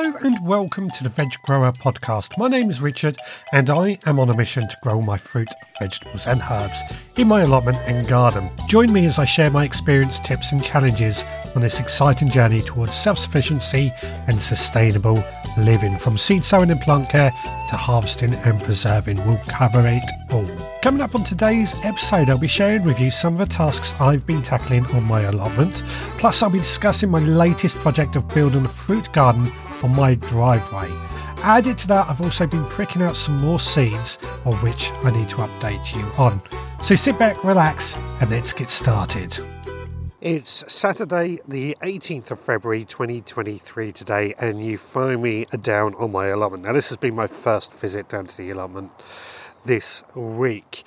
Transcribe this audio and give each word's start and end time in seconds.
Hello 0.00 0.16
and 0.22 0.46
welcome 0.46 0.88
to 0.90 1.02
the 1.02 1.08
Veg 1.08 1.32
Grower 1.42 1.72
Podcast. 1.72 2.38
My 2.38 2.46
name 2.46 2.70
is 2.70 2.80
Richard 2.80 3.16
and 3.52 3.68
I 3.68 3.98
am 4.06 4.20
on 4.20 4.30
a 4.30 4.36
mission 4.36 4.68
to 4.68 4.76
grow 4.80 5.00
my 5.00 5.16
fruit, 5.16 5.48
vegetables, 5.80 6.28
and 6.28 6.40
herbs 6.40 6.80
in 7.16 7.26
my 7.26 7.40
allotment 7.40 7.78
and 7.78 8.06
garden. 8.06 8.48
Join 8.68 8.92
me 8.92 9.06
as 9.06 9.18
I 9.18 9.24
share 9.24 9.50
my 9.50 9.64
experience, 9.64 10.20
tips, 10.20 10.52
and 10.52 10.62
challenges 10.62 11.24
on 11.56 11.62
this 11.62 11.80
exciting 11.80 12.30
journey 12.30 12.60
towards 12.60 12.94
self 12.94 13.18
sufficiency 13.18 13.92
and 14.28 14.40
sustainable 14.40 15.20
living. 15.56 15.98
From 15.98 16.16
seed 16.16 16.44
sowing 16.44 16.70
and 16.70 16.80
plant 16.80 17.10
care 17.10 17.32
to 17.32 17.76
harvesting 17.76 18.34
and 18.34 18.62
preserving, 18.62 19.16
we'll 19.26 19.40
cover 19.48 19.84
it 19.84 20.08
all. 20.30 20.46
Coming 20.80 21.00
up 21.00 21.16
on 21.16 21.24
today's 21.24 21.74
episode, 21.82 22.30
I'll 22.30 22.38
be 22.38 22.46
sharing 22.46 22.84
with 22.84 23.00
you 23.00 23.10
some 23.10 23.32
of 23.32 23.40
the 23.40 23.52
tasks 23.52 24.00
I've 24.00 24.24
been 24.24 24.42
tackling 24.42 24.86
on 24.94 25.02
my 25.02 25.22
allotment. 25.22 25.82
Plus, 26.18 26.40
I'll 26.40 26.50
be 26.50 26.58
discussing 26.58 27.10
my 27.10 27.18
latest 27.18 27.78
project 27.78 28.14
of 28.14 28.28
building 28.28 28.64
a 28.64 28.68
fruit 28.68 29.12
garden 29.12 29.50
on 29.82 29.94
my 29.94 30.14
driveway. 30.14 30.88
Added 31.42 31.78
to 31.78 31.88
that, 31.88 32.08
I've 32.08 32.20
also 32.20 32.46
been 32.46 32.64
pricking 32.64 33.02
out 33.02 33.16
some 33.16 33.40
more 33.40 33.60
seeds 33.60 34.18
on 34.44 34.54
which 34.56 34.90
I 35.04 35.10
need 35.10 35.28
to 35.30 35.36
update 35.36 35.94
you 35.94 36.02
on. 36.18 36.42
So 36.80 36.94
sit 36.94 37.18
back, 37.18 37.44
relax, 37.44 37.96
and 38.20 38.30
let's 38.30 38.52
get 38.52 38.68
started. 38.68 39.36
It's 40.20 40.64
Saturday, 40.72 41.38
the 41.46 41.76
18th 41.80 42.32
of 42.32 42.40
February 42.40 42.84
2023 42.84 43.92
today, 43.92 44.34
and 44.40 44.64
you 44.64 44.76
find 44.76 45.22
me 45.22 45.46
down 45.62 45.94
on 45.94 46.10
my 46.10 46.26
allotment. 46.26 46.64
Now, 46.64 46.72
this 46.72 46.88
has 46.88 46.96
been 46.96 47.14
my 47.14 47.28
first 47.28 47.72
visit 47.72 48.08
down 48.08 48.26
to 48.26 48.36
the 48.36 48.50
allotment 48.50 48.90
this 49.64 50.02
week. 50.16 50.82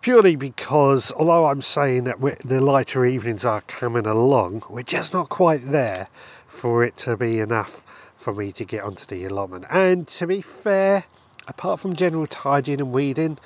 Purely 0.00 0.34
because, 0.34 1.12
although 1.12 1.44
I'm 1.44 1.60
saying 1.60 2.04
that 2.04 2.20
the 2.42 2.62
lighter 2.62 3.04
evenings 3.04 3.44
are 3.44 3.60
coming 3.62 4.06
along, 4.06 4.62
we're 4.70 4.82
just 4.82 5.12
not 5.12 5.28
quite 5.28 5.72
there 5.72 6.08
for 6.46 6.82
it 6.82 6.96
to 6.98 7.18
be 7.18 7.38
enough 7.38 7.82
for 8.20 8.34
me 8.34 8.52
to 8.52 8.64
get 8.64 8.84
onto 8.84 9.06
the 9.06 9.24
allotment. 9.24 9.64
And 9.70 10.06
to 10.08 10.26
be 10.26 10.42
fair, 10.42 11.04
apart 11.48 11.80
from 11.80 11.94
general 11.94 12.26
tidying 12.26 12.80
and 12.80 12.92
weeding, 12.92 13.38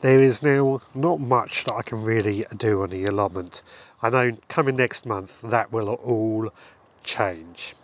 there 0.00 0.20
is 0.20 0.42
now 0.42 0.80
not 0.94 1.20
much 1.20 1.64
that 1.64 1.74
I 1.74 1.82
can 1.82 2.02
really 2.02 2.44
do 2.56 2.82
on 2.82 2.90
the 2.90 3.04
allotment. 3.04 3.62
I 4.02 4.10
know 4.10 4.36
coming 4.48 4.76
next 4.76 5.06
month 5.06 5.40
that 5.42 5.72
will 5.72 5.88
all 5.88 6.52
change. 7.04 7.76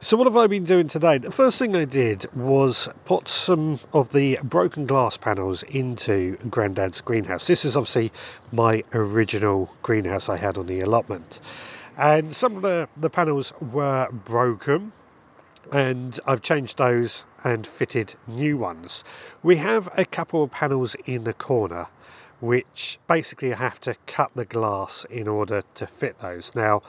So, 0.00 0.16
what 0.16 0.28
have 0.28 0.36
I 0.36 0.46
been 0.46 0.64
doing 0.64 0.86
today? 0.86 1.18
The 1.18 1.32
first 1.32 1.58
thing 1.58 1.74
I 1.74 1.84
did 1.84 2.32
was 2.34 2.88
put 3.04 3.26
some 3.26 3.80
of 3.92 4.12
the 4.12 4.38
broken 4.44 4.86
glass 4.86 5.16
panels 5.16 5.64
into 5.64 6.38
Grandad's 6.48 7.00
greenhouse. 7.00 7.48
This 7.48 7.64
is 7.64 7.76
obviously 7.76 8.12
my 8.52 8.84
original 8.94 9.74
greenhouse 9.82 10.28
I 10.28 10.36
had 10.36 10.56
on 10.56 10.66
the 10.66 10.80
allotment. 10.80 11.40
And 11.96 12.34
some 12.34 12.54
of 12.54 12.62
the, 12.62 12.88
the 12.96 13.10
panels 13.10 13.52
were 13.60 14.08
broken, 14.12 14.92
and 15.72 16.18
I've 16.26 16.42
changed 16.42 16.78
those 16.78 17.24
and 17.44 17.66
fitted 17.66 18.16
new 18.26 18.56
ones. 18.56 19.04
We 19.42 19.56
have 19.56 19.88
a 19.96 20.04
couple 20.04 20.42
of 20.42 20.50
panels 20.50 20.96
in 21.06 21.24
the 21.24 21.32
corner 21.34 21.88
which 22.40 22.98
basically 23.08 23.52
I 23.52 23.56
have 23.56 23.80
to 23.82 23.96
cut 24.06 24.30
the 24.34 24.44
glass 24.44 25.04
in 25.10 25.26
order 25.26 25.62
to 25.74 25.86
fit 25.86 26.20
those. 26.20 26.54
Now, 26.54 26.82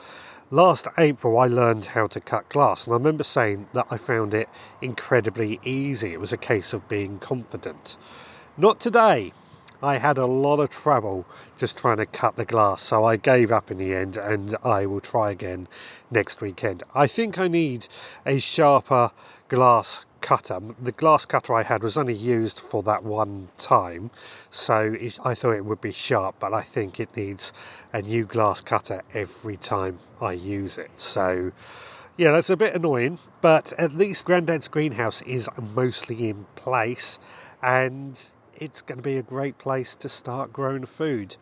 last 0.50 0.86
April 0.98 1.38
I 1.38 1.46
learned 1.46 1.86
how 1.86 2.06
to 2.08 2.20
cut 2.20 2.48
glass, 2.48 2.84
and 2.84 2.94
I 2.94 2.96
remember 2.96 3.24
saying 3.24 3.68
that 3.72 3.86
I 3.90 3.96
found 3.96 4.34
it 4.34 4.48
incredibly 4.80 5.60
easy. 5.64 6.12
It 6.12 6.20
was 6.20 6.32
a 6.32 6.38
case 6.38 6.72
of 6.72 6.88
being 6.88 7.18
confident. 7.18 7.96
Not 8.56 8.80
today. 8.80 9.32
I 9.82 9.96
had 9.96 10.18
a 10.18 10.26
lot 10.26 10.60
of 10.60 10.68
trouble 10.68 11.26
just 11.56 11.78
trying 11.78 11.96
to 11.98 12.06
cut 12.06 12.36
the 12.36 12.44
glass, 12.44 12.82
so 12.82 13.04
I 13.04 13.16
gave 13.16 13.50
up 13.50 13.70
in 13.70 13.78
the 13.78 13.94
end 13.94 14.18
and 14.18 14.54
I 14.62 14.84
will 14.84 15.00
try 15.00 15.30
again 15.30 15.68
next 16.10 16.42
weekend. 16.42 16.82
I 16.94 17.06
think 17.06 17.38
I 17.38 17.48
need 17.48 17.88
a 18.26 18.38
sharper 18.38 19.10
glass 19.48 20.04
cutter. 20.20 20.60
The 20.80 20.92
glass 20.92 21.24
cutter 21.24 21.54
I 21.54 21.62
had 21.62 21.82
was 21.82 21.96
only 21.96 22.14
used 22.14 22.60
for 22.60 22.82
that 22.82 23.04
one 23.04 23.48
time, 23.56 24.10
so 24.50 24.96
it, 25.00 25.18
I 25.24 25.34
thought 25.34 25.52
it 25.52 25.64
would 25.64 25.80
be 25.80 25.92
sharp, 25.92 26.36
but 26.38 26.52
I 26.52 26.60
think 26.60 27.00
it 27.00 27.16
needs 27.16 27.52
a 27.92 28.02
new 28.02 28.26
glass 28.26 28.60
cutter 28.60 29.00
every 29.14 29.56
time 29.56 29.98
I 30.20 30.32
use 30.32 30.76
it. 30.76 30.90
So, 30.96 31.52
yeah, 32.18 32.32
that's 32.32 32.50
a 32.50 32.56
bit 32.56 32.74
annoying, 32.74 33.18
but 33.40 33.72
at 33.78 33.94
least 33.94 34.26
Grandad's 34.26 34.68
greenhouse 34.68 35.22
is 35.22 35.48
mostly 35.74 36.28
in 36.28 36.44
place 36.54 37.18
and 37.62 38.30
it's 38.60 38.82
going 38.82 38.98
to 38.98 39.02
be 39.02 39.16
a 39.16 39.22
great 39.22 39.56
place 39.58 39.96
to 39.96 40.08
start 40.08 40.52
growing 40.52 40.84
food. 40.84 41.36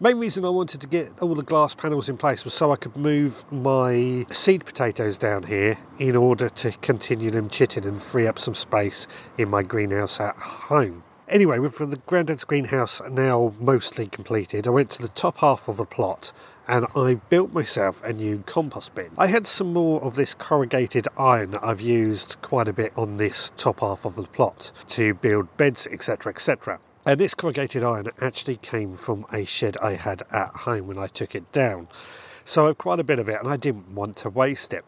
Main 0.00 0.18
reason 0.18 0.44
I 0.44 0.48
wanted 0.48 0.80
to 0.80 0.88
get 0.88 1.20
all 1.20 1.34
the 1.34 1.42
glass 1.42 1.74
panels 1.74 2.08
in 2.08 2.16
place 2.16 2.44
was 2.44 2.54
so 2.54 2.72
I 2.72 2.76
could 2.76 2.96
move 2.96 3.50
my 3.52 4.24
seed 4.30 4.64
potatoes 4.64 5.18
down 5.18 5.42
here 5.42 5.76
in 5.98 6.16
order 6.16 6.48
to 6.48 6.72
continue 6.80 7.30
them 7.30 7.50
chitting 7.50 7.84
and 7.84 8.00
free 8.00 8.26
up 8.26 8.38
some 8.38 8.54
space 8.54 9.06
in 9.36 9.50
my 9.50 9.62
greenhouse 9.62 10.18
at 10.20 10.36
home. 10.36 11.02
Anyway, 11.28 11.58
with 11.58 11.78
the 11.78 12.00
Grandad's 12.06 12.44
greenhouse 12.44 13.02
now 13.10 13.52
mostly 13.58 14.06
completed, 14.06 14.66
I 14.66 14.70
went 14.70 14.90
to 14.90 15.02
the 15.02 15.08
top 15.08 15.38
half 15.38 15.66
of 15.66 15.76
the 15.76 15.84
plot 15.84 16.32
and 16.68 16.86
I've 16.94 17.28
built 17.28 17.52
myself 17.52 18.02
a 18.02 18.12
new 18.12 18.42
compost 18.46 18.94
bin. 18.94 19.10
I 19.16 19.28
had 19.28 19.46
some 19.46 19.72
more 19.72 20.02
of 20.02 20.16
this 20.16 20.34
corrugated 20.34 21.08
iron 21.16 21.52
that 21.52 21.64
I've 21.64 21.80
used 21.80 22.36
quite 22.42 22.68
a 22.68 22.72
bit 22.72 22.92
on 22.96 23.16
this 23.16 23.52
top 23.56 23.80
half 23.80 24.04
of 24.04 24.16
the 24.16 24.24
plot 24.24 24.72
to 24.88 25.14
build 25.14 25.56
beds, 25.56 25.86
etc., 25.90 26.32
etc. 26.32 26.80
And 27.04 27.20
this 27.20 27.34
corrugated 27.34 27.84
iron 27.84 28.10
actually 28.20 28.56
came 28.56 28.96
from 28.96 29.26
a 29.32 29.44
shed 29.44 29.76
I 29.82 29.94
had 29.94 30.22
at 30.32 30.48
home 30.48 30.88
when 30.88 30.98
I 30.98 31.06
took 31.06 31.34
it 31.34 31.50
down. 31.52 31.88
So 32.44 32.68
I've 32.68 32.78
quite 32.78 33.00
a 33.00 33.04
bit 33.04 33.18
of 33.18 33.28
it 33.28 33.38
and 33.38 33.48
I 33.48 33.56
didn't 33.56 33.94
want 33.94 34.16
to 34.18 34.30
waste 34.30 34.72
it 34.72 34.84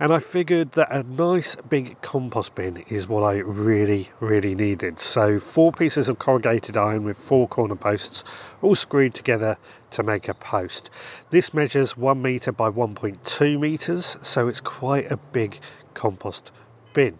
and 0.00 0.12
I 0.12 0.18
figured 0.18 0.72
that 0.72 0.90
a 0.90 1.02
nice 1.02 1.56
big 1.56 2.00
compost 2.02 2.54
bin 2.54 2.78
is 2.88 3.08
what 3.08 3.22
I 3.22 3.38
really, 3.38 4.10
really 4.20 4.54
needed. 4.54 5.00
So, 5.00 5.38
four 5.38 5.72
pieces 5.72 6.08
of 6.08 6.18
corrugated 6.18 6.76
iron 6.76 7.04
with 7.04 7.16
four 7.16 7.48
corner 7.48 7.76
posts, 7.76 8.24
all 8.62 8.74
screwed 8.74 9.14
together 9.14 9.56
to 9.92 10.02
make 10.02 10.28
a 10.28 10.34
post. 10.34 10.90
This 11.30 11.54
measures 11.54 11.96
one 11.96 12.22
metre 12.22 12.52
by 12.52 12.70
1.2 12.70 13.58
metres, 13.58 14.18
so 14.22 14.48
it's 14.48 14.60
quite 14.60 15.10
a 15.10 15.16
big 15.16 15.60
compost 15.94 16.50
bin. 16.92 17.18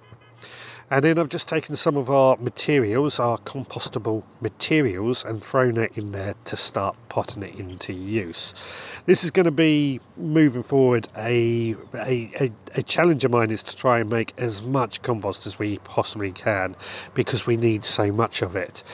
And 0.94 1.04
then 1.04 1.18
I've 1.18 1.28
just 1.28 1.48
taken 1.48 1.74
some 1.74 1.96
of 1.96 2.08
our 2.08 2.36
materials, 2.36 3.18
our 3.18 3.38
compostable 3.38 4.22
materials, 4.40 5.24
and 5.24 5.42
thrown 5.42 5.76
it 5.76 5.98
in 5.98 6.12
there 6.12 6.36
to 6.44 6.56
start 6.56 6.94
potting 7.08 7.42
it 7.42 7.56
into 7.56 7.92
use. 7.92 8.54
This 9.04 9.24
is 9.24 9.32
going 9.32 9.46
to 9.46 9.50
be 9.50 9.98
moving 10.16 10.62
forward. 10.62 11.08
A, 11.16 11.74
a, 11.94 12.30
a, 12.38 12.52
a 12.76 12.82
challenge 12.84 13.24
of 13.24 13.32
mine 13.32 13.50
is 13.50 13.64
to 13.64 13.74
try 13.74 13.98
and 13.98 14.08
make 14.08 14.34
as 14.38 14.62
much 14.62 15.02
compost 15.02 15.48
as 15.48 15.58
we 15.58 15.78
possibly 15.78 16.30
can 16.30 16.76
because 17.12 17.44
we 17.44 17.56
need 17.56 17.84
so 17.84 18.12
much 18.12 18.40
of 18.40 18.54
it. 18.54 18.84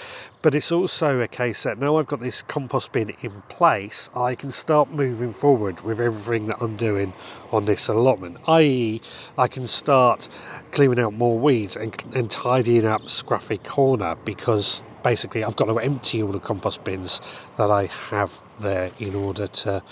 But 0.42 0.54
it's 0.54 0.72
also 0.72 1.20
a 1.20 1.28
case 1.28 1.64
that 1.64 1.78
now 1.78 1.96
I've 1.96 2.06
got 2.06 2.20
this 2.20 2.40
compost 2.42 2.92
bin 2.92 3.12
in 3.20 3.42
place, 3.48 4.08
I 4.16 4.34
can 4.34 4.50
start 4.50 4.90
moving 4.90 5.34
forward 5.34 5.82
with 5.82 6.00
everything 6.00 6.46
that 6.46 6.56
I'm 6.62 6.76
doing 6.76 7.12
on 7.52 7.66
this 7.66 7.88
allotment. 7.88 8.38
I.e., 8.48 9.02
I 9.36 9.48
can 9.48 9.66
start 9.66 10.30
clearing 10.72 10.98
out 10.98 11.12
more 11.12 11.38
weeds 11.38 11.76
and, 11.76 11.94
and 12.14 12.30
tidying 12.30 12.86
up 12.86 13.02
Scruffy 13.02 13.62
Corner 13.62 14.16
because 14.24 14.82
basically 15.02 15.44
I've 15.44 15.56
got 15.56 15.66
to 15.66 15.78
empty 15.78 16.22
all 16.22 16.32
the 16.32 16.40
compost 16.40 16.84
bins 16.84 17.20
that 17.58 17.70
I 17.70 17.86
have 17.86 18.40
there 18.58 18.92
in 18.98 19.14
order 19.14 19.46
to 19.46 19.82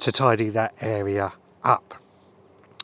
to 0.00 0.12
tidy 0.12 0.48
that 0.48 0.72
area 0.80 1.32
up. 1.64 1.94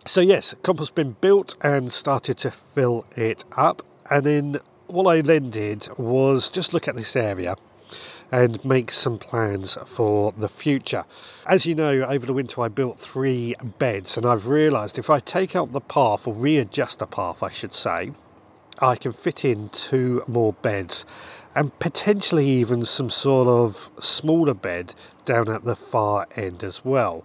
So 0.04 0.20
yes, 0.20 0.54
compost 0.62 0.94
bin 0.94 1.16
built 1.20 1.56
and 1.62 1.92
started 1.92 2.36
to 2.38 2.50
fill 2.50 3.06
it 3.16 3.44
up, 3.56 3.82
and 4.10 4.26
then 4.26 4.60
what 4.86 5.06
I 5.06 5.20
then 5.20 5.50
did 5.50 5.88
was 5.98 6.50
just 6.50 6.72
look 6.72 6.88
at 6.88 6.96
this 6.96 7.16
area 7.16 7.56
and 8.30 8.64
make 8.64 8.90
some 8.90 9.18
plans 9.18 9.78
for 9.86 10.32
the 10.36 10.48
future. 10.48 11.04
As 11.46 11.66
you 11.66 11.74
know, 11.74 12.02
over 12.02 12.26
the 12.26 12.32
winter 12.32 12.60
I 12.62 12.68
built 12.68 12.98
three 12.98 13.54
beds, 13.78 14.16
and 14.16 14.26
I've 14.26 14.48
realised 14.48 14.98
if 14.98 15.10
I 15.10 15.20
take 15.20 15.54
out 15.54 15.72
the 15.72 15.80
path, 15.80 16.26
or 16.26 16.34
readjust 16.34 16.98
the 16.98 17.06
path, 17.06 17.42
I 17.42 17.50
should 17.50 17.74
say, 17.74 18.12
I 18.80 18.96
can 18.96 19.12
fit 19.12 19.44
in 19.44 19.68
two 19.68 20.24
more 20.26 20.52
beds 20.54 21.06
and 21.54 21.78
potentially 21.78 22.46
even 22.46 22.84
some 22.84 23.08
sort 23.08 23.46
of 23.46 23.90
smaller 24.00 24.54
bed 24.54 24.94
down 25.24 25.48
at 25.48 25.64
the 25.64 25.76
far 25.76 26.26
end 26.34 26.64
as 26.64 26.84
well. 26.84 27.24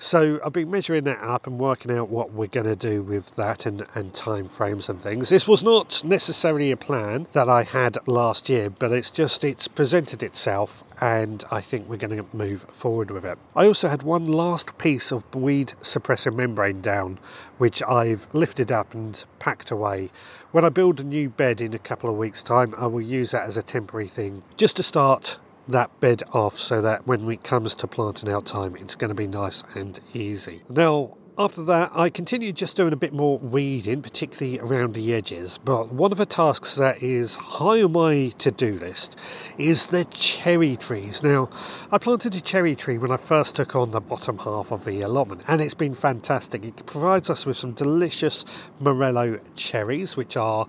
So 0.00 0.38
I've 0.44 0.52
been 0.52 0.70
measuring 0.70 1.02
that 1.04 1.20
up 1.20 1.48
and 1.48 1.58
working 1.58 1.90
out 1.90 2.08
what 2.08 2.32
we're 2.32 2.46
going 2.46 2.66
to 2.66 2.76
do 2.76 3.02
with 3.02 3.34
that 3.34 3.66
and, 3.66 3.84
and 3.96 4.14
time 4.14 4.46
frames 4.46 4.88
and 4.88 5.02
things. 5.02 5.28
This 5.28 5.48
was 5.48 5.60
not 5.60 6.04
necessarily 6.04 6.70
a 6.70 6.76
plan 6.76 7.26
that 7.32 7.48
I 7.48 7.64
had 7.64 7.98
last 8.06 8.48
year, 8.48 8.70
but 8.70 8.92
it's 8.92 9.10
just 9.10 9.42
it's 9.42 9.66
presented 9.66 10.22
itself 10.22 10.84
and 11.00 11.44
I 11.50 11.60
think 11.60 11.88
we're 11.88 11.96
going 11.96 12.16
to 12.16 12.26
move 12.32 12.62
forward 12.70 13.10
with 13.10 13.24
it. 13.24 13.38
I 13.56 13.66
also 13.66 13.88
had 13.88 14.04
one 14.04 14.24
last 14.24 14.78
piece 14.78 15.10
of 15.10 15.24
weed 15.34 15.72
suppressor 15.82 16.32
membrane 16.32 16.80
down, 16.80 17.18
which 17.58 17.82
I've 17.82 18.28
lifted 18.32 18.70
up 18.70 18.94
and 18.94 19.24
packed 19.40 19.72
away. 19.72 20.10
When 20.52 20.64
I 20.64 20.68
build 20.68 21.00
a 21.00 21.04
new 21.04 21.28
bed 21.28 21.60
in 21.60 21.74
a 21.74 21.78
couple 21.78 22.08
of 22.08 22.16
weeks' 22.16 22.44
time, 22.44 22.72
I 22.78 22.86
will 22.86 23.00
use 23.00 23.32
that 23.32 23.42
as 23.42 23.56
a 23.56 23.62
temporary 23.62 24.08
thing 24.08 24.44
just 24.56 24.76
to 24.76 24.84
start 24.84 25.40
that 25.68 26.00
bed 26.00 26.22
off 26.32 26.58
so 26.58 26.80
that 26.82 27.06
when 27.06 27.30
it 27.30 27.44
comes 27.44 27.74
to 27.76 27.86
planting 27.86 28.30
out 28.30 28.46
time, 28.46 28.74
it's 28.76 28.96
going 28.96 29.10
to 29.10 29.14
be 29.14 29.26
nice 29.26 29.62
and 29.74 30.00
easy. 30.14 30.62
Now, 30.68 31.18
After 31.38 31.62
that, 31.66 31.92
I 31.94 32.10
continued 32.10 32.56
just 32.56 32.76
doing 32.76 32.92
a 32.92 32.96
bit 32.96 33.12
more 33.12 33.38
weeding, 33.38 34.02
particularly 34.02 34.58
around 34.58 34.94
the 34.94 35.14
edges. 35.14 35.56
But 35.56 35.92
one 35.92 36.10
of 36.10 36.18
the 36.18 36.26
tasks 36.26 36.74
that 36.74 37.00
is 37.00 37.36
high 37.36 37.80
on 37.80 37.92
my 37.92 38.32
to 38.38 38.50
do 38.50 38.76
list 38.76 39.16
is 39.56 39.86
the 39.86 40.04
cherry 40.06 40.76
trees. 40.76 41.22
Now, 41.22 41.48
I 41.92 41.98
planted 41.98 42.34
a 42.34 42.40
cherry 42.40 42.74
tree 42.74 42.98
when 42.98 43.12
I 43.12 43.18
first 43.18 43.54
took 43.54 43.76
on 43.76 43.92
the 43.92 44.00
bottom 44.00 44.38
half 44.38 44.72
of 44.72 44.84
the 44.84 45.00
allotment, 45.00 45.42
and 45.46 45.60
it's 45.60 45.74
been 45.74 45.94
fantastic. 45.94 46.64
It 46.64 46.86
provides 46.86 47.30
us 47.30 47.46
with 47.46 47.56
some 47.56 47.70
delicious 47.70 48.44
Morello 48.80 49.38
cherries, 49.54 50.16
which 50.16 50.36
are 50.36 50.66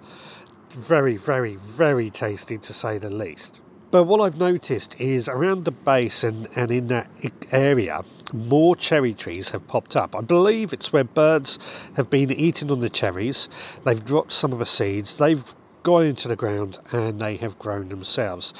very, 0.69 1.17
very, 1.17 1.55
very 1.55 2.11
tasty 2.11 2.59
to 2.59 2.73
say 2.73 2.99
the 2.99 3.09
least. 3.09 3.61
But 3.91 4.03
what 4.03 4.21
I've 4.21 4.37
noticed 4.37 4.99
is 4.99 5.27
around 5.27 5.65
the 5.65 5.71
base 5.71 6.23
and, 6.23 6.47
and 6.55 6.71
in 6.71 6.87
that 6.87 7.09
area, 7.51 8.03
more 8.31 8.75
cherry 8.75 9.15
trees 9.15 9.49
have 9.49 9.67
popped 9.67 9.95
up. 9.95 10.15
I 10.15 10.21
believe 10.21 10.71
it's 10.73 10.93
where 10.93 11.03
birds 11.03 11.57
have 11.95 12.09
been 12.09 12.31
eating 12.31 12.71
on 12.71 12.81
the 12.81 12.89
cherries, 12.89 13.49
they've 13.83 14.03
dropped 14.03 14.31
some 14.31 14.53
of 14.53 14.59
the 14.59 14.65
seeds, 14.67 15.17
they've 15.17 15.55
gone 15.81 16.05
into 16.05 16.27
the 16.27 16.35
ground 16.35 16.77
and 16.91 17.19
they 17.19 17.37
have 17.37 17.57
grown 17.57 17.89
themselves. 17.89 18.53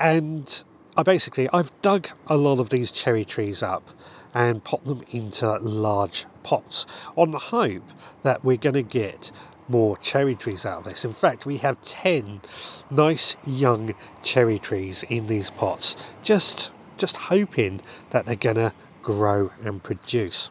And 0.00 0.64
I 0.96 1.04
basically, 1.04 1.48
I've 1.52 1.70
dug 1.82 2.08
a 2.26 2.36
lot 2.36 2.58
of 2.58 2.70
these 2.70 2.90
cherry 2.90 3.24
trees 3.24 3.62
up 3.62 3.88
and 4.34 4.64
put 4.64 4.84
them 4.84 5.04
into 5.10 5.58
large 5.58 6.26
pots 6.42 6.86
on 7.16 7.30
the 7.30 7.38
hope 7.38 7.88
that 8.22 8.44
we're 8.44 8.56
going 8.56 8.74
to 8.74 8.82
get 8.82 9.30
more 9.68 9.96
cherry 9.98 10.34
trees 10.34 10.66
out 10.66 10.78
of 10.78 10.84
this. 10.84 11.04
In 11.04 11.12
fact, 11.12 11.46
we 11.46 11.58
have 11.58 11.80
10 11.82 12.42
nice 12.90 13.36
young 13.46 13.94
cherry 14.22 14.58
trees 14.58 15.04
in 15.08 15.26
these 15.26 15.50
pots, 15.50 15.96
just 16.22 16.70
just 16.98 17.16
hoping 17.16 17.80
that 18.10 18.26
they're 18.26 18.36
going 18.36 18.56
to 18.56 18.72
grow 19.02 19.50
and 19.64 19.82
produce. 19.82 20.50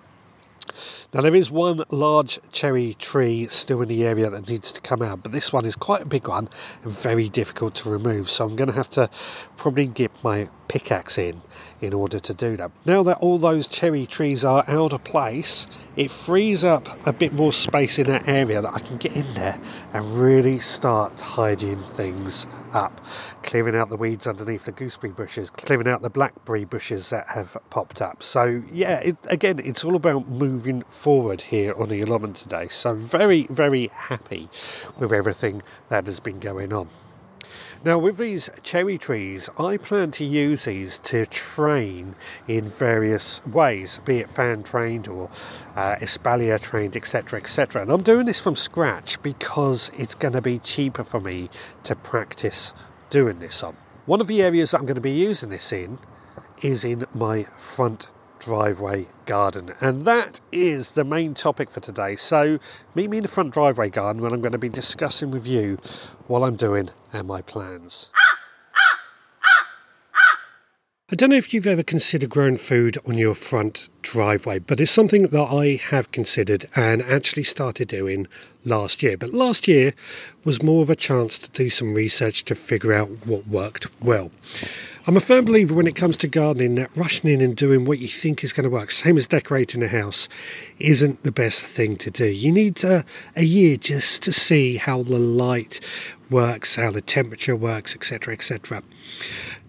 Now, 1.13 1.19
there 1.19 1.36
is 1.36 1.52
one 1.52 1.84
large 1.90 2.40
cherry 2.54 2.94
tree 2.94 3.48
still 3.50 3.81
in 3.81 3.90
the 3.90 4.06
area 4.06 4.30
that 4.30 4.48
needs 4.48 4.72
to 4.72 4.80
come 4.80 5.02
out, 5.02 5.24
but 5.24 5.34
this 5.34 5.52
one 5.52 5.66
is 5.66 5.75
quite 5.75 6.04
a 6.04 6.06
big 6.06 6.30
one 6.30 6.48
and 6.84 6.94
very 6.94 7.28
difficult 7.28 7.75
to 7.75 7.90
remove. 7.90 8.30
So, 8.30 8.46
I'm 8.46 8.56
going 8.56 8.69
to 8.69 8.75
have 8.75 8.90
to 8.92 9.10
probably 9.58 9.88
get 9.88 10.12
my 10.24 10.48
pickaxe 10.72 11.18
in 11.18 11.42
in 11.81 11.94
order 11.94 12.18
to 12.18 12.34
do 12.34 12.56
that. 12.56 12.72
Now 12.86 13.04
that 13.04 13.18
all 13.18 13.38
those 13.38 13.68
cherry 13.68 14.06
trees 14.06 14.46
are 14.46 14.63
out 14.69 14.94
of 14.94 15.04
place, 15.04 15.68
it 15.98 16.10
frees 16.10 16.63
up 16.63 16.88
a 17.06 17.12
bit 17.12 17.34
more 17.34 17.52
space 17.52 18.00
in 18.00 18.07
that 18.07 18.25
area 18.25 18.62
that 18.62 18.74
I 18.74 18.80
can 18.80 18.96
get 18.96 19.14
in 19.18 19.34
there 19.34 19.60
and 19.92 20.06
really 20.18 20.60
start 20.60 21.18
tidying 21.18 21.84
things 21.84 22.48
up, 22.72 23.06
clearing 23.44 23.75
out 23.75 23.90
the 23.90 23.98
weeds 23.98 24.28
underneath 24.28 24.64
the 24.64 24.72
gooseberry 24.72 25.12
bushes, 25.12 25.50
clearing 25.50 25.90
out 25.90 26.02
the 26.04 26.10
blackberry 26.10 26.64
bushes 26.64 27.10
that 27.10 27.28
have 27.28 27.57
popped 27.69 28.02
up. 28.02 28.24
So, 28.24 28.64
yeah, 28.72 29.00
it, 29.00 29.18
again, 29.25 29.60
it's 29.60 29.84
all 29.84 29.96
about 29.96 30.30
moving 30.30 30.84
forward 31.01 31.42
here 31.42 31.74
on 31.74 31.89
the 31.89 32.00
allotment 32.00 32.36
today. 32.36 32.68
So, 32.68 32.94
very, 32.94 33.48
very 33.50 33.88
happy 33.88 34.50
with 35.00 35.12
everything 35.12 35.63
that 35.89 36.06
has 36.06 36.19
been 36.19 36.39
going 36.39 36.71
on. 36.71 36.89
Now, 37.83 37.98
with 37.98 38.18
these 38.18 38.51
cherry 38.62 39.00
trees, 39.00 39.50
I 39.57 39.77
plan 39.77 40.12
to 40.12 40.24
use 40.24 40.65
these 40.65 41.00
to 41.00 41.25
train 41.25 42.13
in 42.48 42.69
various 42.69 43.44
ways, 43.48 44.00
be 44.06 44.19
it 44.19 44.30
fan 44.30 44.62
trained 44.62 45.07
or 45.07 45.31
uh, 45.75 45.95
espalier 45.95 46.62
trained, 46.62 46.95
etc. 46.95 47.39
etc. 47.39 47.81
And 47.81 47.92
I'm 47.92 48.04
doing 48.04 48.27
this 48.27 48.39
from 48.39 48.56
scratch 48.56 49.19
because 49.24 49.89
it's 49.97 50.13
going 50.13 50.33
to 50.33 50.42
be 50.42 50.59
cheaper 50.59 51.04
for 51.04 51.19
me 51.19 51.50
to 51.81 51.95
practice 51.95 52.75
doing 53.09 53.39
this 53.39 53.63
on. 53.63 53.75
One 54.06 54.21
of 54.21 54.27
the 54.27 54.44
areas 54.44 54.71
that 54.71 54.77
I'm 54.77 54.86
going 54.86 54.94
to 54.95 55.01
be 55.01 55.09
using 55.09 55.50
this 55.50 55.74
in 55.74 55.97
is 56.62 56.86
in 56.86 57.06
my 57.15 57.44
front 57.57 58.12
driveway 58.42 59.08
garden. 59.26 59.72
And 59.80 60.04
that 60.06 60.42
is 60.52 60.92
the 60.92 61.06
main 61.06 61.34
topic 61.34 61.70
for 61.70 61.80
today. 61.80 62.16
So, 62.18 62.60
meet 62.96 63.10
me 63.10 63.18
in 63.18 63.24
the 63.24 63.30
front 63.30 63.54
driveway 63.54 63.90
garden 63.90 64.22
when 64.22 64.34
I'm 64.34 64.42
going 64.42 64.52
to 64.52 64.58
be 64.58 64.70
discussing 64.70 65.32
with 65.32 65.48
you 65.48 65.78
what 66.28 66.44
I'm 66.44 66.56
doing 66.56 66.90
and 67.14 67.28
my 67.28 67.42
plans. 67.42 68.10
I 71.12 71.16
don't 71.16 71.32
know 71.32 71.36
if 71.36 71.54
you've 71.54 71.68
ever 71.68 71.84
considered 71.84 72.30
growing 72.30 72.56
food 72.56 72.98
on 73.06 73.16
your 73.16 73.36
front 73.36 73.90
driveway, 74.02 74.60
but 74.60 74.80
it's 74.80 74.94
something 74.94 75.24
that 75.24 75.38
I 75.38 75.76
have 75.90 76.10
considered 76.14 76.70
and 76.74 77.02
actually 77.02 77.44
started 77.44 77.90
doing 77.90 78.28
last 78.64 79.04
year. 79.04 79.18
But 79.18 79.34
last 79.34 79.68
year 79.68 79.94
was 80.46 80.64
more 80.64 80.84
of 80.84 80.90
a 80.90 80.96
chance 80.96 81.38
to 81.40 81.50
do 81.50 81.70
some 81.70 81.94
research 81.94 82.46
to 82.46 82.56
figure 82.56 82.94
out 82.94 83.10
what 83.28 83.46
worked 83.46 83.88
well. 84.02 84.32
I'm 85.07 85.18
a 85.18 85.19
firm 85.19 85.45
believer 85.45 85.74
when 85.74 85.88
it 85.88 85.95
comes 85.95 86.15
to 86.18 86.27
gardening 86.27 86.75
that 86.75 86.95
rushing 86.95 87.27
in 87.31 87.42
and 87.42 87.56
doing 87.56 87.86
what 87.86 87.98
you 87.98 88.07
think 88.07 88.44
is 88.44 88.53
going 88.53 88.65
to 88.65 88.69
work, 88.69 88.92
same 88.92 89.18
as 89.18 89.25
decorating 89.25 89.81
a 89.81 89.88
house, 89.88 90.30
isn't 90.77 91.24
the 91.24 91.31
best 91.31 91.63
thing 91.63 91.95
to 91.98 92.12
do. 92.12 92.27
You 92.27 92.51
need 92.51 92.86
uh, 92.86 93.01
a 93.36 93.44
year 93.44 93.77
just 93.77 94.21
to 94.24 94.31
see 94.31 94.77
how 94.77 95.01
the 95.01 95.18
light 95.18 95.80
works, 96.30 96.75
how 96.75 96.92
the 96.92 97.01
temperature 97.01 97.56
works, 97.56 97.95
etc. 97.95 98.36
etc. 98.36 98.83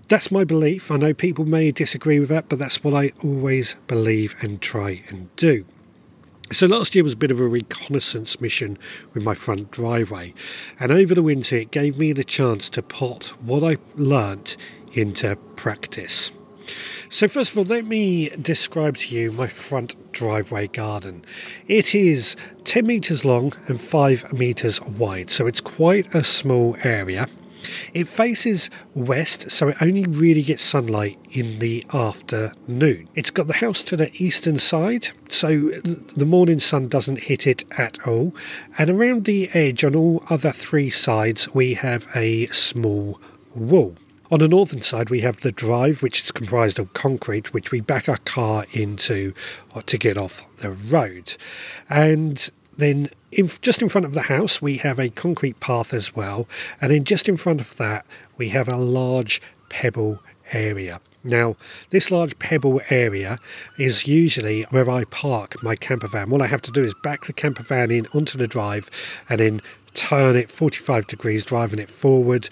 That's 0.08 0.30
my 0.30 0.44
belief. 0.44 0.90
I 0.90 0.98
know 0.98 1.14
people 1.14 1.46
may 1.46 1.70
disagree 1.70 2.20
with 2.20 2.28
that, 2.28 2.50
but 2.50 2.58
that's 2.58 2.84
what 2.84 2.92
I 2.92 3.12
always 3.24 3.74
believe 3.86 4.36
and 4.42 4.60
try 4.60 5.02
and 5.08 5.34
do. 5.36 5.64
So 6.52 6.66
last 6.66 6.94
year 6.94 7.02
was 7.02 7.14
a 7.14 7.16
bit 7.16 7.30
of 7.30 7.40
a 7.40 7.48
reconnaissance 7.48 8.38
mission 8.38 8.78
with 9.14 9.24
my 9.24 9.34
front 9.34 9.70
driveway, 9.70 10.34
and 10.78 10.92
over 10.92 11.14
the 11.14 11.22
winter 11.22 11.56
it 11.56 11.70
gave 11.70 11.96
me 11.96 12.12
the 12.12 12.24
chance 12.24 12.68
to 12.70 12.82
pot 12.82 13.32
what 13.40 13.64
I 13.64 13.78
learnt 13.96 14.58
into 14.92 15.36
practice. 15.56 16.30
So, 17.08 17.26
first 17.26 17.52
of 17.52 17.58
all, 17.58 17.64
let 17.64 17.86
me 17.86 18.28
describe 18.30 18.98
to 18.98 19.16
you 19.16 19.32
my 19.32 19.46
front 19.46 20.12
driveway 20.12 20.68
garden. 20.68 21.24
It 21.68 21.94
is 21.94 22.36
10 22.64 22.86
metres 22.86 23.24
long 23.24 23.54
and 23.66 23.80
5 23.80 24.34
metres 24.34 24.80
wide, 24.82 25.30
so 25.30 25.46
it's 25.46 25.60
quite 25.60 26.14
a 26.14 26.22
small 26.22 26.76
area. 26.84 27.28
It 27.92 28.08
faces 28.08 28.70
west, 28.94 29.50
so 29.50 29.68
it 29.68 29.76
only 29.80 30.04
really 30.04 30.42
gets 30.42 30.62
sunlight 30.62 31.18
in 31.30 31.58
the 31.58 31.84
afternoon. 31.92 33.08
It's 33.14 33.30
got 33.30 33.46
the 33.46 33.54
house 33.54 33.82
to 33.84 33.96
the 33.96 34.10
eastern 34.22 34.58
side, 34.58 35.08
so 35.28 35.70
the 36.16 36.26
morning 36.26 36.60
sun 36.60 36.88
doesn't 36.88 37.24
hit 37.24 37.46
it 37.46 37.64
at 37.78 38.06
all. 38.06 38.34
And 38.78 38.90
around 38.90 39.24
the 39.24 39.50
edge, 39.52 39.84
on 39.84 39.94
all 39.94 40.24
other 40.30 40.52
three 40.52 40.90
sides, 40.90 41.52
we 41.54 41.74
have 41.74 42.06
a 42.14 42.46
small 42.48 43.20
wall. 43.54 43.96
On 44.30 44.38
the 44.38 44.48
northern 44.48 44.80
side, 44.80 45.10
we 45.10 45.20
have 45.20 45.40
the 45.40 45.52
drive, 45.52 46.00
which 46.00 46.22
is 46.22 46.32
comprised 46.32 46.78
of 46.78 46.94
concrete, 46.94 47.52
which 47.52 47.70
we 47.70 47.82
back 47.82 48.08
our 48.08 48.16
car 48.16 48.64
into 48.72 49.34
uh, 49.74 49.82
to 49.82 49.98
get 49.98 50.16
off 50.16 50.46
the 50.56 50.70
road. 50.70 51.36
And 51.90 52.50
then 52.76 53.10
in, 53.30 53.48
just 53.60 53.82
in 53.82 53.88
front 53.88 54.04
of 54.04 54.14
the 54.14 54.22
house, 54.22 54.60
we 54.60 54.76
have 54.78 54.98
a 54.98 55.08
concrete 55.08 55.60
path 55.60 55.92
as 55.94 56.14
well. 56.14 56.46
And 56.80 56.92
then 56.92 57.04
just 57.04 57.28
in 57.28 57.36
front 57.36 57.60
of 57.60 57.76
that, 57.76 58.04
we 58.36 58.50
have 58.50 58.68
a 58.68 58.76
large 58.76 59.40
pebble 59.68 60.20
area. 60.52 61.00
Now, 61.24 61.56
this 61.90 62.10
large 62.10 62.38
pebble 62.38 62.80
area 62.90 63.38
is 63.78 64.08
usually 64.08 64.62
where 64.70 64.90
I 64.90 65.04
park 65.04 65.62
my 65.62 65.76
camper 65.76 66.08
van. 66.08 66.32
All 66.32 66.42
I 66.42 66.48
have 66.48 66.62
to 66.62 66.72
do 66.72 66.82
is 66.82 66.94
back 67.02 67.26
the 67.26 67.32
camper 67.32 67.62
van 67.62 67.90
in 67.90 68.08
onto 68.12 68.36
the 68.36 68.48
drive 68.48 68.90
and 69.28 69.38
then 69.38 69.62
turn 69.94 70.36
it 70.36 70.50
45 70.50 71.06
degrees, 71.06 71.44
driving 71.44 71.78
it 71.78 71.90
forward 71.90 72.48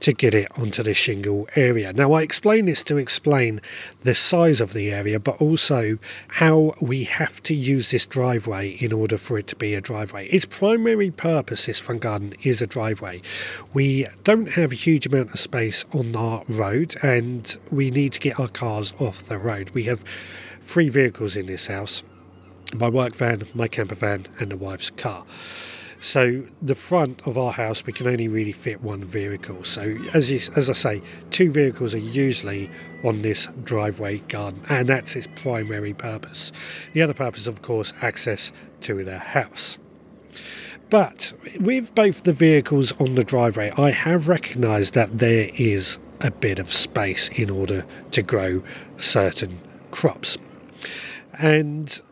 to 0.00 0.12
get 0.12 0.34
it 0.34 0.48
onto 0.58 0.82
the 0.82 0.94
shingle 0.94 1.48
area. 1.54 1.92
Now, 1.92 2.12
I 2.12 2.22
explain 2.22 2.66
this 2.66 2.82
to 2.84 2.96
explain 2.96 3.60
the 4.02 4.14
size 4.14 4.60
of 4.60 4.72
the 4.72 4.90
area, 4.90 5.20
but 5.20 5.40
also 5.40 5.98
how 6.28 6.74
we 6.80 7.04
have 7.04 7.42
to 7.44 7.54
use 7.54 7.90
this 7.90 8.04
driveway 8.04 8.70
in 8.70 8.92
order 8.92 9.16
for 9.16 9.38
it 9.38 9.46
to 9.48 9.56
be 9.56 9.74
a 9.74 9.80
driveway. 9.80 10.26
Its 10.26 10.44
primary 10.44 11.10
purpose, 11.10 11.66
this 11.66 11.78
front 11.78 12.02
garden, 12.02 12.34
is 12.42 12.60
a 12.60 12.66
driveway. 12.66 13.22
We 13.72 14.06
don't 14.24 14.50
have 14.50 14.72
a 14.72 14.76
huge 14.76 15.06
amount 15.06 15.32
of 15.32 15.40
space 15.40 15.84
on 15.92 16.16
our 16.16 16.42
road, 16.48 16.96
and 17.02 17.56
we 17.70 17.90
need 17.90 18.12
to 18.14 18.20
get 18.20 18.40
our 18.40 18.48
cars 18.48 18.92
off 18.98 19.22
the 19.22 19.38
road. 19.38 19.70
We 19.70 19.84
have 19.84 20.02
three 20.60 20.88
vehicles 20.88 21.36
in 21.36 21.46
this 21.46 21.68
house 21.68 22.02
my 22.74 22.88
work 22.88 23.14
van, 23.14 23.42
my 23.54 23.68
camper 23.68 23.94
van, 23.94 24.26
and 24.40 24.50
the 24.50 24.56
wife's 24.56 24.90
car. 24.90 25.24
So 26.02 26.42
the 26.60 26.74
front 26.74 27.24
of 27.28 27.38
our 27.38 27.52
house, 27.52 27.86
we 27.86 27.92
can 27.92 28.08
only 28.08 28.26
really 28.26 28.50
fit 28.50 28.82
one 28.82 29.04
vehicle. 29.04 29.62
So 29.62 29.96
as 30.12 30.32
you, 30.32 30.40
as 30.56 30.68
I 30.68 30.72
say, 30.72 31.02
two 31.30 31.52
vehicles 31.52 31.94
are 31.94 31.98
usually 31.98 32.70
on 33.04 33.22
this 33.22 33.46
driveway 33.62 34.18
garden, 34.18 34.62
and 34.68 34.88
that's 34.88 35.14
its 35.14 35.28
primary 35.36 35.94
purpose. 35.94 36.50
The 36.92 37.02
other 37.02 37.14
purpose, 37.14 37.46
of 37.46 37.62
course, 37.62 37.92
access 38.02 38.50
to 38.80 39.04
the 39.04 39.20
house. 39.20 39.78
But 40.90 41.34
with 41.60 41.94
both 41.94 42.24
the 42.24 42.32
vehicles 42.32 42.92
on 43.00 43.14
the 43.14 43.22
driveway, 43.22 43.70
I 43.78 43.92
have 43.92 44.26
recognised 44.26 44.94
that 44.94 45.20
there 45.20 45.50
is 45.54 45.98
a 46.20 46.32
bit 46.32 46.58
of 46.58 46.72
space 46.72 47.28
in 47.28 47.48
order 47.48 47.86
to 48.10 48.22
grow 48.22 48.64
certain 48.96 49.60
crops. 49.92 50.36
And 51.38 52.02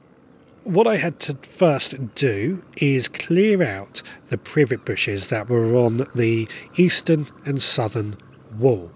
what 0.71 0.87
I 0.87 0.99
had 0.99 1.19
to 1.21 1.35
first 1.43 2.15
do 2.15 2.63
is 2.77 3.09
clear 3.09 3.61
out 3.63 4.03
the 4.29 4.39
privet 4.39 4.85
bushes 4.85 5.29
that 5.29 5.49
were 5.49 5.75
on 5.75 6.07
the 6.15 6.49
eastern 6.77 7.27
and 7.45 7.61
southern 7.61 8.17
wall. 8.57 8.93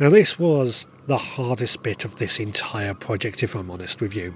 Now, 0.00 0.08
this 0.08 0.38
was 0.38 0.86
the 1.06 1.18
hardest 1.18 1.82
bit 1.82 2.06
of 2.06 2.16
this 2.16 2.38
entire 2.38 2.94
project, 2.94 3.42
if 3.42 3.54
I'm 3.54 3.70
honest 3.70 4.00
with 4.00 4.14
you. 4.14 4.34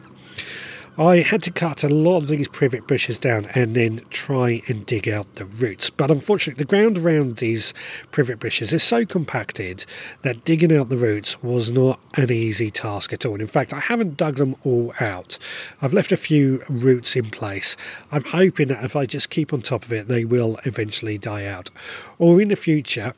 I 0.99 1.21
had 1.21 1.43
to 1.45 1.51
cut 1.51 1.83
a 1.85 1.89
lot 1.89 2.19
of 2.19 2.29
these 2.29 2.49
privet 2.49 2.87
bushes 2.87 3.19
down 3.19 3.47
and 3.55 3.75
then 3.75 4.03
try 4.11 4.61
and 4.69 4.85
dig 4.85 5.09
out 5.09 5.35
the 5.35 5.47
roots. 5.47 5.89
But 5.89 6.11
unfortunately, 6.11 6.63
the 6.63 6.69
ground 6.69 6.99
around 6.99 7.39
these 7.39 7.73
privet 8.11 8.39
bushes 8.39 8.75
is 8.75 8.83
so 8.83 9.07
compacted 9.07 9.87
that 10.21 10.45
digging 10.45 10.71
out 10.71 10.91
the 10.91 10.99
roots 10.99 11.43
was 11.43 11.71
not 11.71 11.99
an 12.13 12.31
easy 12.31 12.71
task 12.71 13.11
at 13.15 13.25
all. 13.25 13.33
And 13.33 13.41
in 13.41 13.49
fact, 13.49 13.73
I 13.73 13.81
haven't 13.81 14.19
dug 14.19 14.37
them 14.37 14.55
all 14.65 14.93
out. 15.01 15.39
I've 15.81 15.95
left 15.95 16.13
a 16.13 16.17
few 16.19 16.63
roots 16.69 17.17
in 17.17 17.31
place. 17.31 17.75
I'm 18.11 18.25
hoping 18.25 18.69
that 18.69 18.85
if 18.85 18.95
I 18.95 19.07
just 19.07 19.31
keep 19.31 19.55
on 19.55 19.63
top 19.63 19.85
of 19.85 19.95
it, 19.95 20.09
they 20.09 20.27
will 20.27 20.59
eventually 20.67 21.17
die 21.17 21.47
out. 21.47 21.71
Or 22.19 22.39
in 22.39 22.49
the 22.49 22.57
future, 22.57 23.15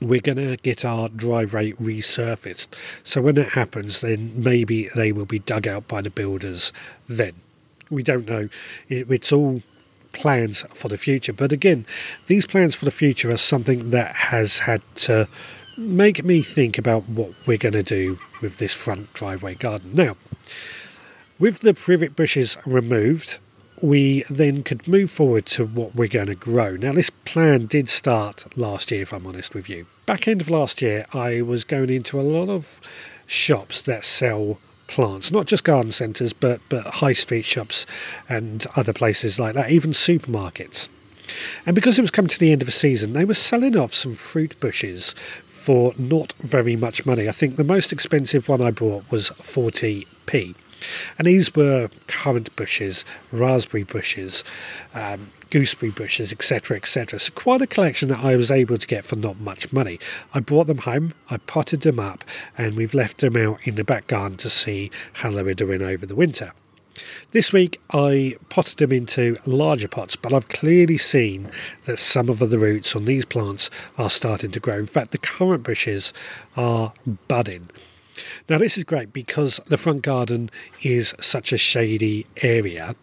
we're 0.00 0.20
going 0.20 0.38
to 0.38 0.56
get 0.56 0.84
our 0.84 1.08
driveway 1.08 1.72
resurfaced. 1.72 2.68
So 3.02 3.22
when 3.22 3.34
that 3.36 3.50
happens, 3.50 4.00
then 4.00 4.32
maybe 4.36 4.90
they 4.94 5.12
will 5.12 5.26
be 5.26 5.40
dug 5.40 5.66
out 5.66 5.88
by 5.88 6.02
the 6.02 6.10
builders 6.10 6.72
then. 7.08 7.34
We 7.90 8.02
don't 8.02 8.28
know. 8.28 8.48
It's 8.88 9.32
all 9.32 9.62
plans 10.12 10.64
for 10.72 10.88
the 10.88 10.98
future. 10.98 11.32
But 11.32 11.52
again, 11.52 11.86
these 12.26 12.46
plans 12.46 12.74
for 12.74 12.84
the 12.84 12.90
future 12.90 13.30
are 13.30 13.36
something 13.36 13.90
that 13.90 14.14
has 14.14 14.60
had 14.60 14.82
to 14.96 15.28
make 15.76 16.24
me 16.24 16.42
think 16.42 16.76
about 16.76 17.08
what 17.08 17.32
we're 17.46 17.58
going 17.58 17.72
to 17.72 17.82
do 17.82 18.18
with 18.40 18.58
this 18.58 18.74
front 18.74 19.12
driveway 19.14 19.54
garden. 19.54 19.92
Now, 19.94 20.16
with 21.38 21.60
the 21.60 21.72
privet 21.72 22.16
bushes 22.16 22.56
removed, 22.66 23.38
we 23.82 24.24
then 24.30 24.62
could 24.62 24.86
move 24.88 25.10
forward 25.10 25.46
to 25.46 25.66
what 25.66 25.94
we're 25.94 26.08
going 26.08 26.26
to 26.26 26.34
grow. 26.34 26.76
Now, 26.76 26.92
this 26.92 27.10
plan 27.10 27.66
did 27.66 27.88
start 27.88 28.56
last 28.56 28.90
year, 28.90 29.02
if 29.02 29.12
I'm 29.12 29.26
honest 29.26 29.54
with 29.54 29.68
you. 29.68 29.86
Back 30.06 30.28
end 30.28 30.40
of 30.40 30.50
last 30.50 30.82
year, 30.82 31.06
I 31.12 31.42
was 31.42 31.64
going 31.64 31.90
into 31.90 32.20
a 32.20 32.22
lot 32.22 32.48
of 32.48 32.80
shops 33.26 33.80
that 33.82 34.04
sell 34.04 34.58
plants, 34.86 35.30
not 35.30 35.46
just 35.46 35.64
garden 35.64 35.92
centres, 35.92 36.32
but, 36.32 36.60
but 36.68 36.86
high 36.86 37.12
street 37.12 37.44
shops 37.44 37.86
and 38.28 38.66
other 38.74 38.92
places 38.92 39.38
like 39.38 39.54
that, 39.54 39.70
even 39.70 39.92
supermarkets. 39.92 40.88
And 41.66 41.74
because 41.74 41.98
it 41.98 42.02
was 42.02 42.10
coming 42.10 42.30
to 42.30 42.38
the 42.38 42.52
end 42.52 42.62
of 42.62 42.66
the 42.66 42.72
season, 42.72 43.12
they 43.12 43.24
were 43.24 43.34
selling 43.34 43.76
off 43.76 43.94
some 43.94 44.14
fruit 44.14 44.58
bushes 44.60 45.14
for 45.46 45.92
not 45.98 46.32
very 46.40 46.74
much 46.74 47.04
money. 47.04 47.28
I 47.28 47.32
think 47.32 47.56
the 47.56 47.64
most 47.64 47.92
expensive 47.92 48.48
one 48.48 48.62
I 48.62 48.70
bought 48.70 49.04
was 49.10 49.30
40p. 49.30 50.54
And 51.18 51.26
these 51.26 51.54
were 51.54 51.90
currant 52.06 52.54
bushes, 52.56 53.04
raspberry 53.32 53.84
bushes, 53.84 54.44
um, 54.94 55.30
gooseberry 55.50 55.92
bushes, 55.92 56.32
etc., 56.32 56.76
etc. 56.76 57.18
So 57.18 57.32
quite 57.32 57.60
a 57.60 57.66
collection 57.66 58.08
that 58.10 58.24
I 58.24 58.36
was 58.36 58.50
able 58.50 58.76
to 58.76 58.86
get 58.86 59.04
for 59.04 59.16
not 59.16 59.40
much 59.40 59.72
money. 59.72 59.98
I 60.34 60.40
brought 60.40 60.66
them 60.66 60.78
home, 60.78 61.14
I 61.30 61.38
potted 61.38 61.82
them 61.82 61.98
up, 61.98 62.24
and 62.56 62.76
we've 62.76 62.94
left 62.94 63.18
them 63.18 63.36
out 63.36 63.66
in 63.66 63.74
the 63.74 63.84
back 63.84 64.06
garden 64.06 64.36
to 64.38 64.50
see 64.50 64.90
how 65.14 65.30
they 65.30 65.42
were 65.42 65.54
doing 65.54 65.82
over 65.82 66.06
the 66.06 66.14
winter. 66.14 66.52
This 67.30 67.52
week 67.52 67.80
I 67.90 68.36
potted 68.48 68.78
them 68.78 68.92
into 68.92 69.36
larger 69.46 69.88
pots, 69.88 70.16
but 70.16 70.32
I've 70.32 70.48
clearly 70.48 70.98
seen 70.98 71.50
that 71.86 71.98
some 71.98 72.28
of 72.28 72.38
the 72.38 72.58
roots 72.58 72.96
on 72.96 73.04
these 73.04 73.24
plants 73.24 73.70
are 73.96 74.10
starting 74.10 74.50
to 74.52 74.60
grow. 74.60 74.78
In 74.78 74.86
fact, 74.86 75.12
the 75.12 75.18
currant 75.18 75.62
bushes 75.62 76.12
are 76.56 76.92
budding. 77.28 77.70
Now, 78.48 78.58
this 78.58 78.78
is 78.78 78.84
great 78.84 79.12
because 79.12 79.60
the 79.66 79.76
front 79.76 80.02
garden 80.02 80.50
is 80.82 81.14
such 81.20 81.52
a 81.52 81.58
shady 81.58 82.26
area. 82.42 82.94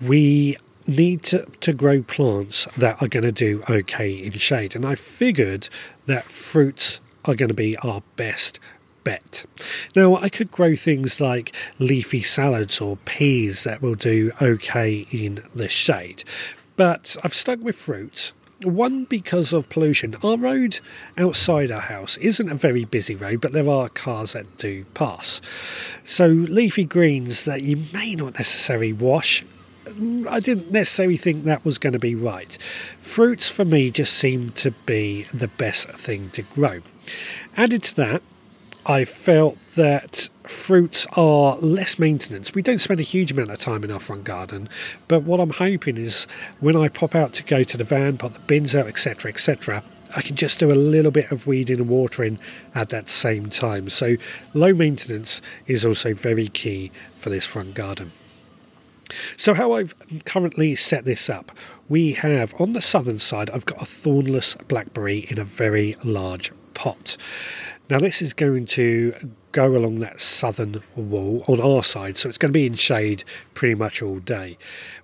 We 0.00 0.56
need 0.86 1.22
to, 1.24 1.46
to 1.60 1.72
grow 1.72 2.02
plants 2.02 2.66
that 2.76 3.00
are 3.02 3.08
going 3.08 3.24
to 3.24 3.32
do 3.32 3.62
okay 3.68 4.12
in 4.12 4.32
shade, 4.32 4.74
and 4.74 4.84
I 4.84 4.94
figured 4.94 5.68
that 6.06 6.30
fruits 6.30 7.00
are 7.24 7.34
going 7.34 7.48
to 7.48 7.54
be 7.54 7.76
our 7.78 8.02
best 8.16 8.58
bet. 9.04 9.44
Now, 9.94 10.16
I 10.16 10.28
could 10.28 10.50
grow 10.50 10.76
things 10.76 11.20
like 11.20 11.54
leafy 11.78 12.22
salads 12.22 12.80
or 12.80 12.96
peas 12.98 13.64
that 13.64 13.82
will 13.82 13.94
do 13.94 14.32
okay 14.40 15.06
in 15.10 15.42
the 15.54 15.68
shade, 15.68 16.24
but 16.76 17.16
I've 17.22 17.34
stuck 17.34 17.60
with 17.60 17.76
fruits 17.76 18.32
one, 18.64 19.04
because 19.04 19.52
of 19.52 19.68
pollution. 19.68 20.16
Our 20.22 20.36
road 20.36 20.80
outside 21.16 21.70
our 21.70 21.80
house 21.80 22.16
isn't 22.18 22.50
a 22.50 22.54
very 22.54 22.84
busy 22.84 23.14
road, 23.14 23.40
but 23.40 23.52
there 23.52 23.68
are 23.68 23.88
cars 23.88 24.32
that 24.32 24.58
do 24.58 24.84
pass. 24.94 25.40
So, 26.04 26.26
leafy 26.26 26.84
greens 26.84 27.44
that 27.44 27.62
you 27.62 27.84
may 27.92 28.14
not 28.14 28.34
necessarily 28.34 28.92
wash, 28.92 29.44
I 30.28 30.40
didn't 30.40 30.70
necessarily 30.70 31.16
think 31.16 31.44
that 31.44 31.64
was 31.64 31.78
going 31.78 31.92
to 31.92 31.98
be 31.98 32.14
right. 32.14 32.56
Fruits 33.00 33.48
for 33.48 33.64
me 33.64 33.90
just 33.90 34.14
seemed 34.14 34.54
to 34.56 34.70
be 34.70 35.26
the 35.34 35.48
best 35.48 35.88
thing 35.88 36.30
to 36.30 36.42
grow. 36.42 36.80
Added 37.56 37.82
to 37.84 37.96
that, 37.96 38.22
I 38.84 39.04
felt 39.04 39.58
that 39.76 40.28
fruits 40.42 41.06
are 41.12 41.56
less 41.58 41.98
maintenance. 41.98 42.52
We 42.52 42.62
don't 42.62 42.80
spend 42.80 42.98
a 42.98 43.04
huge 43.04 43.30
amount 43.30 43.50
of 43.50 43.58
time 43.58 43.84
in 43.84 43.92
our 43.92 44.00
front 44.00 44.24
garden, 44.24 44.68
but 45.06 45.22
what 45.22 45.38
I'm 45.38 45.50
hoping 45.50 45.96
is 45.96 46.26
when 46.58 46.74
I 46.74 46.88
pop 46.88 47.14
out 47.14 47.32
to 47.34 47.44
go 47.44 47.62
to 47.62 47.76
the 47.76 47.84
van, 47.84 48.18
put 48.18 48.34
the 48.34 48.40
bins 48.40 48.74
out, 48.74 48.86
etc., 48.86 49.30
etc., 49.30 49.84
I 50.14 50.20
can 50.20 50.36
just 50.36 50.58
do 50.58 50.70
a 50.70 50.74
little 50.74 51.10
bit 51.10 51.30
of 51.30 51.46
weeding 51.46 51.80
and 51.80 51.88
watering 51.88 52.38
at 52.74 52.90
that 52.90 53.08
same 53.08 53.48
time. 53.48 53.88
So, 53.88 54.16
low 54.52 54.74
maintenance 54.74 55.40
is 55.66 55.86
also 55.86 56.12
very 56.12 56.48
key 56.48 56.92
for 57.16 57.30
this 57.30 57.46
front 57.46 57.74
garden. 57.74 58.12
So, 59.36 59.54
how 59.54 59.72
I've 59.72 59.94
currently 60.26 60.74
set 60.74 61.04
this 61.04 61.30
up, 61.30 61.52
we 61.88 62.12
have 62.12 62.54
on 62.60 62.74
the 62.74 62.82
southern 62.82 63.20
side, 63.20 63.48
I've 63.50 63.64
got 63.64 63.80
a 63.80 63.86
thornless 63.86 64.54
blackberry 64.68 65.20
in 65.30 65.38
a 65.38 65.44
very 65.44 65.96
large 66.04 66.52
pot. 66.74 67.16
Now, 67.92 67.98
this 67.98 68.22
is 68.22 68.32
going 68.32 68.64
to 68.68 69.14
go 69.52 69.76
along 69.76 69.98
that 69.98 70.18
southern 70.18 70.82
wall 70.96 71.44
on 71.46 71.60
our 71.60 71.82
side, 71.82 72.16
so 72.16 72.26
it's 72.26 72.38
going 72.38 72.48
to 72.48 72.58
be 72.58 72.64
in 72.64 72.72
shade 72.74 73.22
pretty 73.52 73.74
much 73.74 74.00
all 74.00 74.18
day. 74.18 74.56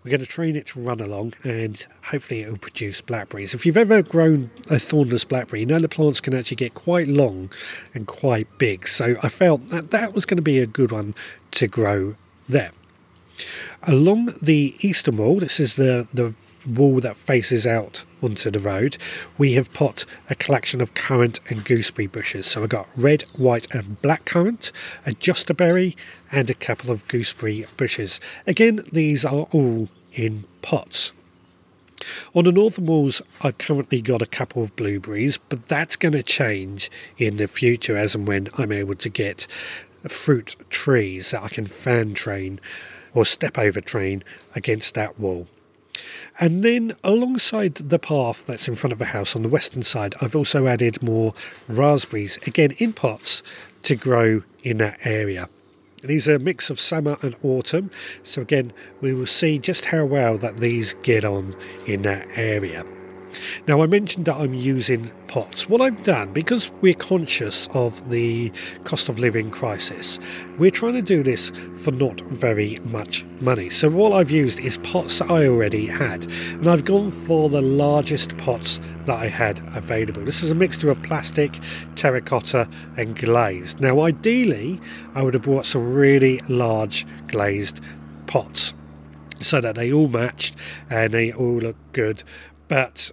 We're 0.02 0.12
going 0.12 0.23
to 0.23 0.26
train 0.26 0.57
it 0.57 0.68
to 0.68 0.80
run 0.80 0.99
along 0.99 1.35
and 1.45 1.87
hopefully 2.04 2.40
it 2.40 2.50
will 2.50 2.57
produce 2.57 3.02
blackberries. 3.02 3.52
If 3.52 3.66
you've 3.66 3.76
ever 3.76 4.00
grown 4.00 4.50
a 4.71 4.78
thornless 4.78 5.25
blackberry, 5.25 5.61
you 5.61 5.66
know 5.66 5.80
the 5.80 5.87
plants 5.87 6.23
can 6.23 6.33
actually 6.33 6.57
get 6.57 6.73
quite 6.73 7.09
long 7.09 7.52
and 7.92 8.07
quite 8.07 8.49
big, 8.57 8.88
so 8.88 9.16
I 9.23 9.28
felt 9.28 9.66
that 9.66 9.90
that 9.90 10.14
was 10.14 10.25
going 10.25 10.38
to 10.38 10.42
be 10.42 10.59
a 10.59 10.66
good 10.66 10.90
one 10.90 11.14
to 11.50 11.68
grow 11.68 12.16
there. 12.49 12.73
Along 13.83 14.33
the 14.40 14.75
eastern 14.80 15.18
wall, 15.18 15.40
this 15.40 15.61
is 15.61 15.76
the, 15.76 16.09
the 16.14 16.35
wall 16.66 17.00
that 17.00 17.18
faces 17.18 17.66
out 17.66 18.07
onto 18.22 18.50
the 18.50 18.58
road, 18.58 18.98
we 19.37 19.52
have 19.54 19.72
put 19.72 20.04
a 20.28 20.34
collection 20.34 20.80
of 20.80 20.94
currant 20.94 21.40
and 21.48 21.64
gooseberry 21.64 22.06
bushes. 22.06 22.46
So 22.46 22.62
I've 22.62 22.68
got 22.68 22.88
red, 22.96 23.22
white, 23.37 23.72
and 23.75 24.00
black 24.02 24.25
currant, 24.25 24.72
a 25.06 25.10
jostaberry, 25.10 25.96
and 26.30 26.50
a 26.50 26.54
couple 26.54 26.90
of 26.90 27.06
gooseberry 27.08 27.66
bushes. 27.76 28.20
Again, 28.46 28.82
these 28.92 29.25
are 29.25 29.46
all 29.52 29.88
in 30.14 30.44
pots. 30.62 31.12
On 32.34 32.44
the 32.44 32.52
northern 32.52 32.87
walls, 32.87 33.22
I've 33.40 33.58
currently 33.58 34.00
got 34.00 34.22
a 34.22 34.26
couple 34.26 34.62
of 34.62 34.76
blueberries, 34.76 35.38
but 35.48 35.66
that's 35.66 35.96
going 35.96 36.12
to 36.12 36.22
change 36.22 36.90
in 37.16 37.38
the 37.38 37.48
future 37.48 37.96
as 37.96 38.14
and 38.14 38.26
when 38.26 38.48
I'm 38.56 38.70
able 38.70 38.94
to 38.94 39.08
get 39.08 39.46
fruit 40.06 40.54
trees 40.70 41.32
that 41.32 41.42
I 41.42 41.48
can 41.48 41.66
fan 41.66 42.14
train 42.14 42.60
or 43.14 43.25
step 43.25 43.58
over 43.58 43.80
train 43.80 44.22
against 44.54 44.94
that 44.94 45.18
wall. 45.18 45.48
And 46.38 46.62
then 46.62 46.95
alongside 47.02 47.75
the 47.76 47.99
path 47.99 48.47
that's 48.47 48.69
in 48.69 48.75
front 48.75 48.93
of 48.93 48.99
the 48.99 49.07
house 49.07 49.35
on 49.35 49.43
the 49.43 49.49
western 49.49 49.83
side, 49.83 50.14
I've 50.21 50.37
also 50.37 50.67
added 50.67 51.02
more 51.02 51.35
raspberries, 51.67 52.38
again 52.47 52.73
in 52.78 52.93
pots, 52.93 53.43
to 53.83 53.97
grow 53.97 54.43
in 54.62 54.78
that 54.78 54.99
area. 55.05 55.49
These 56.02 56.28
are 56.28 56.37
a 56.37 56.38
mix 56.38 56.71
of 56.71 56.78
summer 56.78 57.19
and 57.23 57.35
autumn, 57.43 57.90
so 58.23 58.43
again, 58.43 58.73
we 59.00 59.12
will 59.12 59.26
see 59.26 59.59
just 59.59 59.87
how 59.87 60.05
well 60.05 60.38
that 60.38 60.59
these 60.59 60.95
get 61.02 61.25
on 61.25 61.57
in 61.87 62.02
that 62.02 62.28
area. 62.37 62.85
Now, 63.66 63.83
I 63.83 63.87
mentioned 63.87 64.26
that 64.26 64.37
I'm 64.37 64.54
using 64.54 65.11
pots. 65.26 65.68
What 65.68 65.80
I've 65.80 66.02
done, 66.02 66.33
because 66.33 66.71
we're 66.80 66.95
conscious 66.95 67.68
of 67.75 68.09
the 68.09 68.52
cost 68.85 69.09
of 69.09 69.18
living 69.18 69.50
crisis, 69.50 70.18
we're 70.59 70.71
trying 70.71 70.95
to 70.95 71.02
do 71.02 71.23
this 71.23 71.50
for 71.83 71.90
not 71.90 72.21
very 72.23 72.76
much 72.85 73.25
money. 73.40 73.71
So, 73.71 73.90
what 73.90 74.12
I've 74.12 74.30
used 74.30 74.61
is 74.61 74.78
pots 74.78 75.18
that 75.18 75.30
I 75.30 75.47
already 75.47 75.87
had, 75.87 76.26
and 76.52 76.68
I've 76.68 76.85
gone 76.85 77.11
for 77.11 77.49
the 77.49 77.62
largest 77.62 78.37
pots 78.38 78.80
that 79.07 79.16
I 79.16 79.28
had 79.28 79.61
available. 79.75 80.23
This 80.25 80.42
is 80.42 80.50
a 80.50 80.54
mixture 80.54 80.90
of 80.90 81.02
plastic, 81.02 81.59
terracotta, 81.97 82.68
and 82.97 83.16
glazed. 83.16 83.80
Now, 83.80 84.00
ideally, 84.00 84.80
I 85.14 85.23
would 85.23 85.35
have 85.35 85.42
brought 85.42 85.66
some 85.66 85.95
really 85.95 86.40
large 86.49 87.07
glazed 87.26 87.80
pots 88.26 88.75
so 89.40 89.61
that 89.61 89.75
they 89.75 89.92
all 89.92 90.09
matched 90.09 90.57
and 90.90 91.12
they 91.12 91.33
all 91.33 91.59
look 91.59 91.76
good. 91.92 92.23
But 92.68 93.12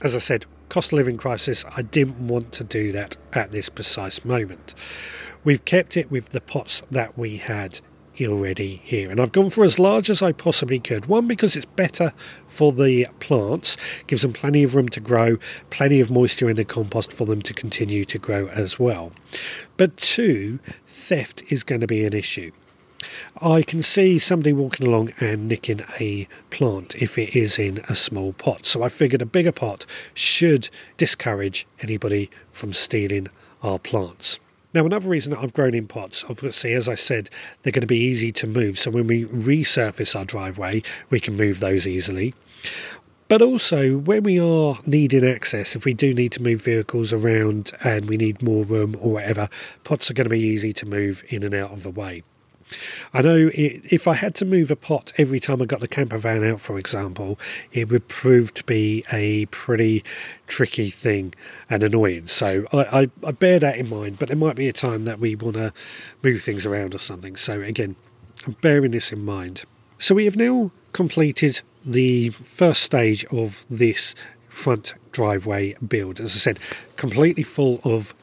as 0.00 0.14
I 0.14 0.18
said, 0.18 0.46
cost 0.68 0.92
of 0.92 0.94
living 0.94 1.16
crisis, 1.16 1.64
I 1.76 1.82
didn't 1.82 2.26
want 2.26 2.52
to 2.52 2.64
do 2.64 2.92
that 2.92 3.16
at 3.32 3.52
this 3.52 3.68
precise 3.68 4.24
moment. 4.24 4.74
We've 5.44 5.64
kept 5.64 5.96
it 5.96 6.10
with 6.10 6.30
the 6.30 6.40
pots 6.40 6.82
that 6.90 7.16
we 7.16 7.36
had 7.36 7.80
already 8.24 8.80
here. 8.82 9.10
And 9.10 9.20
I've 9.20 9.32
gone 9.32 9.50
for 9.50 9.64
as 9.64 9.78
large 9.78 10.08
as 10.08 10.22
I 10.22 10.32
possibly 10.32 10.78
could. 10.78 11.06
One, 11.06 11.28
because 11.28 11.54
it's 11.54 11.66
better 11.66 12.14
for 12.46 12.72
the 12.72 13.08
plants, 13.20 13.76
gives 14.06 14.22
them 14.22 14.32
plenty 14.32 14.62
of 14.62 14.74
room 14.74 14.88
to 14.90 15.00
grow, 15.00 15.36
plenty 15.68 16.00
of 16.00 16.10
moisture 16.10 16.48
in 16.48 16.56
the 16.56 16.64
compost 16.64 17.12
for 17.12 17.26
them 17.26 17.42
to 17.42 17.52
continue 17.52 18.06
to 18.06 18.18
grow 18.18 18.46
as 18.48 18.78
well. 18.78 19.12
But 19.76 19.98
two, 19.98 20.60
theft 20.88 21.42
is 21.48 21.62
going 21.62 21.82
to 21.82 21.86
be 21.86 22.06
an 22.06 22.14
issue. 22.14 22.52
I 23.40 23.62
can 23.62 23.82
see 23.82 24.18
somebody 24.18 24.52
walking 24.52 24.86
along 24.86 25.12
and 25.20 25.48
nicking 25.48 25.82
a 26.00 26.28
plant 26.50 26.94
if 26.96 27.18
it 27.18 27.36
is 27.36 27.58
in 27.58 27.78
a 27.88 27.94
small 27.94 28.32
pot. 28.32 28.66
So 28.66 28.82
I 28.82 28.88
figured 28.88 29.22
a 29.22 29.26
bigger 29.26 29.52
pot 29.52 29.86
should 30.14 30.70
discourage 30.96 31.66
anybody 31.80 32.30
from 32.50 32.72
stealing 32.72 33.28
our 33.62 33.78
plants. 33.78 34.38
Now, 34.74 34.84
another 34.84 35.08
reason 35.08 35.32
that 35.32 35.40
I've 35.40 35.54
grown 35.54 35.74
in 35.74 35.86
pots, 35.86 36.24
obviously, 36.28 36.74
as 36.74 36.88
I 36.88 36.96
said, 36.96 37.30
they're 37.62 37.72
going 37.72 37.80
to 37.80 37.86
be 37.86 37.96
easy 37.96 38.30
to 38.32 38.46
move. 38.46 38.78
So 38.78 38.90
when 38.90 39.06
we 39.06 39.24
resurface 39.24 40.14
our 40.14 40.26
driveway, 40.26 40.82
we 41.08 41.18
can 41.18 41.36
move 41.36 41.60
those 41.60 41.86
easily. 41.86 42.34
But 43.28 43.42
also, 43.42 43.96
when 43.96 44.22
we 44.22 44.38
are 44.38 44.78
needing 44.86 45.26
access, 45.26 45.74
if 45.74 45.84
we 45.84 45.94
do 45.94 46.14
need 46.14 46.30
to 46.32 46.42
move 46.42 46.62
vehicles 46.62 47.12
around 47.12 47.72
and 47.82 48.04
we 48.08 48.16
need 48.16 48.40
more 48.40 48.64
room 48.64 48.96
or 49.00 49.14
whatever, 49.14 49.48
pots 49.82 50.10
are 50.10 50.14
going 50.14 50.26
to 50.26 50.30
be 50.30 50.40
easy 50.40 50.72
to 50.74 50.86
move 50.86 51.24
in 51.28 51.42
and 51.42 51.54
out 51.54 51.72
of 51.72 51.82
the 51.82 51.90
way. 51.90 52.22
I 53.14 53.22
know 53.22 53.50
if 53.54 54.08
I 54.08 54.14
had 54.14 54.34
to 54.36 54.44
move 54.44 54.70
a 54.70 54.76
pot 54.76 55.12
every 55.16 55.40
time 55.40 55.62
I 55.62 55.66
got 55.66 55.80
the 55.80 55.88
camper 55.88 56.18
van 56.18 56.44
out, 56.44 56.60
for 56.60 56.78
example, 56.78 57.38
it 57.72 57.88
would 57.88 58.08
prove 58.08 58.52
to 58.54 58.64
be 58.64 59.04
a 59.12 59.46
pretty 59.46 60.04
tricky 60.46 60.90
thing 60.90 61.34
and 61.70 61.82
annoying. 61.82 62.26
So 62.26 62.66
I, 62.72 63.02
I, 63.02 63.10
I 63.26 63.30
bear 63.32 63.58
that 63.60 63.76
in 63.76 63.88
mind, 63.88 64.18
but 64.18 64.28
there 64.28 64.36
might 64.36 64.56
be 64.56 64.68
a 64.68 64.72
time 64.72 65.04
that 65.04 65.20
we 65.20 65.34
want 65.34 65.54
to 65.54 65.72
move 66.22 66.42
things 66.42 66.66
around 66.66 66.94
or 66.94 66.98
something. 66.98 67.36
So 67.36 67.60
again, 67.60 67.96
I'm 68.46 68.56
bearing 68.60 68.90
this 68.90 69.12
in 69.12 69.24
mind. 69.24 69.64
So 69.98 70.14
we 70.14 70.24
have 70.24 70.36
now 70.36 70.72
completed 70.92 71.62
the 71.84 72.30
first 72.30 72.82
stage 72.82 73.24
of 73.26 73.64
this 73.70 74.14
front 74.48 74.94
driveway 75.12 75.74
build. 75.74 76.20
As 76.20 76.34
I 76.34 76.38
said, 76.38 76.58
completely 76.96 77.42
full 77.42 77.80
of 77.84 78.14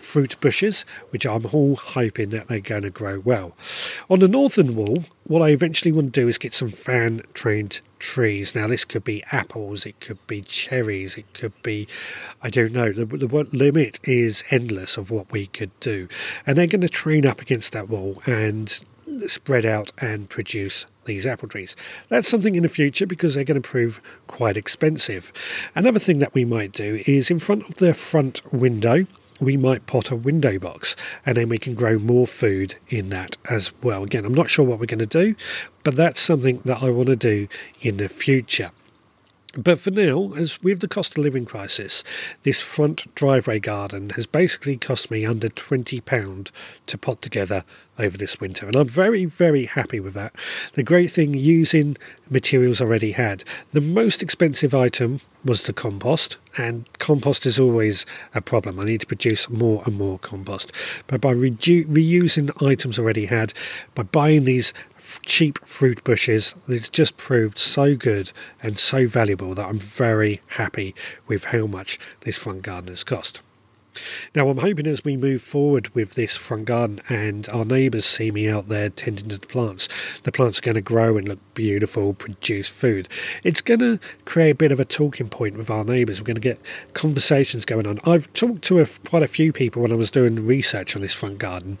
fruit 0.00 0.36
bushes, 0.40 0.84
which 1.10 1.26
I'm 1.26 1.46
all 1.46 1.76
hoping 1.76 2.30
that 2.30 2.48
they're 2.48 2.60
going 2.60 2.82
to 2.82 2.90
grow 2.90 3.20
well. 3.20 3.56
On 4.08 4.20
the 4.20 4.28
northern 4.28 4.74
wall, 4.74 5.04
what 5.24 5.42
I 5.42 5.50
eventually 5.50 5.92
want 5.92 6.14
to 6.14 6.20
do 6.20 6.28
is 6.28 6.38
get 6.38 6.54
some 6.54 6.70
fan 6.70 7.22
trained 7.34 7.80
trees. 7.98 8.54
Now, 8.54 8.66
this 8.66 8.84
could 8.84 9.04
be 9.04 9.22
apples, 9.30 9.86
it 9.86 10.00
could 10.00 10.24
be 10.26 10.42
cherries, 10.42 11.16
it 11.16 11.32
could 11.34 11.52
be, 11.62 11.86
I 12.42 12.50
don't 12.50 12.72
know, 12.72 12.92
the, 12.92 13.04
the 13.04 13.48
limit 13.52 14.00
is 14.02 14.42
endless 14.50 14.96
of 14.96 15.10
what 15.10 15.30
we 15.30 15.46
could 15.46 15.78
do. 15.80 16.08
And 16.46 16.56
they're 16.56 16.66
going 16.66 16.80
to 16.80 16.88
train 16.88 17.26
up 17.26 17.40
against 17.40 17.72
that 17.72 17.88
wall 17.88 18.22
and 18.26 18.80
spread 19.26 19.66
out 19.66 19.92
and 19.98 20.28
produce 20.28 20.86
these 21.04 21.26
apple 21.26 21.48
trees. 21.48 21.74
That's 22.08 22.28
something 22.28 22.54
in 22.54 22.62
the 22.62 22.68
future 22.68 23.06
because 23.06 23.34
they're 23.34 23.44
going 23.44 23.60
to 23.60 23.68
prove 23.68 24.00
quite 24.26 24.56
expensive. 24.56 25.32
Another 25.74 25.98
thing 25.98 26.18
that 26.20 26.34
we 26.34 26.44
might 26.44 26.72
do 26.72 27.02
is 27.06 27.30
in 27.30 27.38
front 27.38 27.68
of 27.68 27.76
the 27.76 27.94
front 27.94 28.40
window, 28.52 29.06
we 29.40 29.56
might 29.56 29.86
pot 29.86 30.10
a 30.10 30.16
window 30.16 30.58
box 30.58 30.96
and 31.24 31.36
then 31.36 31.48
we 31.48 31.58
can 31.58 31.74
grow 31.74 31.98
more 31.98 32.26
food 32.26 32.76
in 32.88 33.08
that 33.10 33.36
as 33.48 33.72
well. 33.82 34.04
Again, 34.04 34.24
I'm 34.24 34.34
not 34.34 34.50
sure 34.50 34.64
what 34.64 34.78
we're 34.78 34.86
going 34.86 34.98
to 34.98 35.06
do, 35.06 35.34
but 35.82 35.96
that's 35.96 36.20
something 36.20 36.60
that 36.64 36.82
I 36.82 36.90
want 36.90 37.08
to 37.08 37.16
do 37.16 37.48
in 37.80 37.96
the 37.96 38.08
future. 38.08 38.70
But 39.56 39.80
for 39.80 39.90
now, 39.90 40.32
as 40.36 40.62
with 40.62 40.78
the 40.78 40.86
cost 40.86 41.18
of 41.18 41.24
living 41.24 41.44
crisis, 41.44 42.04
this 42.44 42.60
front 42.60 43.12
driveway 43.16 43.58
garden 43.58 44.10
has 44.10 44.24
basically 44.24 44.76
cost 44.76 45.10
me 45.10 45.26
under 45.26 45.48
£20 45.48 46.50
to 46.86 46.98
pot 46.98 47.20
together 47.20 47.64
over 47.98 48.16
this 48.16 48.40
winter. 48.40 48.66
And 48.66 48.76
I'm 48.76 48.88
very, 48.88 49.24
very 49.24 49.64
happy 49.64 49.98
with 49.98 50.14
that. 50.14 50.36
The 50.74 50.84
great 50.84 51.10
thing 51.10 51.34
using 51.34 51.96
materials 52.30 52.80
already 52.80 53.12
had. 53.12 53.42
The 53.72 53.80
most 53.80 54.22
expensive 54.22 54.72
item 54.72 55.20
was 55.44 55.62
the 55.62 55.72
compost, 55.72 56.36
and 56.56 56.86
compost 56.98 57.44
is 57.44 57.58
always 57.58 58.06
a 58.34 58.40
problem. 58.40 58.78
I 58.78 58.84
need 58.84 59.00
to 59.00 59.06
produce 59.06 59.48
more 59.50 59.82
and 59.84 59.96
more 59.96 60.18
compost. 60.18 60.70
But 61.06 61.20
by 61.20 61.34
redu- 61.34 61.86
reusing 61.86 62.50
items 62.64 62.98
already 62.98 63.26
had, 63.26 63.52
by 63.94 64.04
buying 64.04 64.44
these 64.44 64.72
cheap 65.18 65.58
fruit 65.66 66.04
bushes. 66.04 66.54
It's 66.68 66.88
just 66.88 67.16
proved 67.16 67.58
so 67.58 67.96
good 67.96 68.32
and 68.62 68.78
so 68.78 69.06
valuable 69.06 69.54
that 69.54 69.66
I'm 69.66 69.78
very 69.78 70.40
happy 70.48 70.94
with 71.26 71.44
how 71.46 71.66
much 71.66 71.98
this 72.20 72.36
front 72.38 72.62
garden 72.62 72.88
has 72.88 73.04
cost. 73.04 73.40
Now, 74.34 74.48
I'm 74.48 74.58
hoping 74.58 74.86
as 74.86 75.04
we 75.04 75.16
move 75.16 75.42
forward 75.42 75.94
with 75.94 76.14
this 76.14 76.36
front 76.36 76.66
garden 76.66 77.00
and 77.08 77.48
our 77.50 77.64
neighbours 77.64 78.06
see 78.06 78.30
me 78.30 78.48
out 78.48 78.68
there 78.68 78.90
tending 78.90 79.28
to 79.30 79.38
the 79.38 79.46
plants, 79.46 79.88
the 80.22 80.32
plants 80.32 80.58
are 80.58 80.62
going 80.62 80.76
to 80.76 80.80
grow 80.80 81.16
and 81.16 81.28
look 81.28 81.38
beautiful, 81.54 82.14
produce 82.14 82.68
food. 82.68 83.08
It's 83.42 83.60
going 83.60 83.80
to 83.80 83.98
create 84.24 84.50
a 84.50 84.54
bit 84.54 84.72
of 84.72 84.80
a 84.80 84.84
talking 84.84 85.28
point 85.28 85.56
with 85.56 85.70
our 85.70 85.84
neighbours. 85.84 86.20
We're 86.20 86.26
going 86.26 86.34
to 86.36 86.40
get 86.40 86.60
conversations 86.94 87.64
going 87.64 87.86
on. 87.86 87.98
I've 88.04 88.32
talked 88.32 88.62
to 88.62 88.80
a, 88.80 88.86
quite 88.86 89.22
a 89.22 89.28
few 89.28 89.52
people 89.52 89.82
when 89.82 89.92
I 89.92 89.96
was 89.96 90.10
doing 90.10 90.46
research 90.46 90.94
on 90.94 91.02
this 91.02 91.14
front 91.14 91.38
garden 91.38 91.78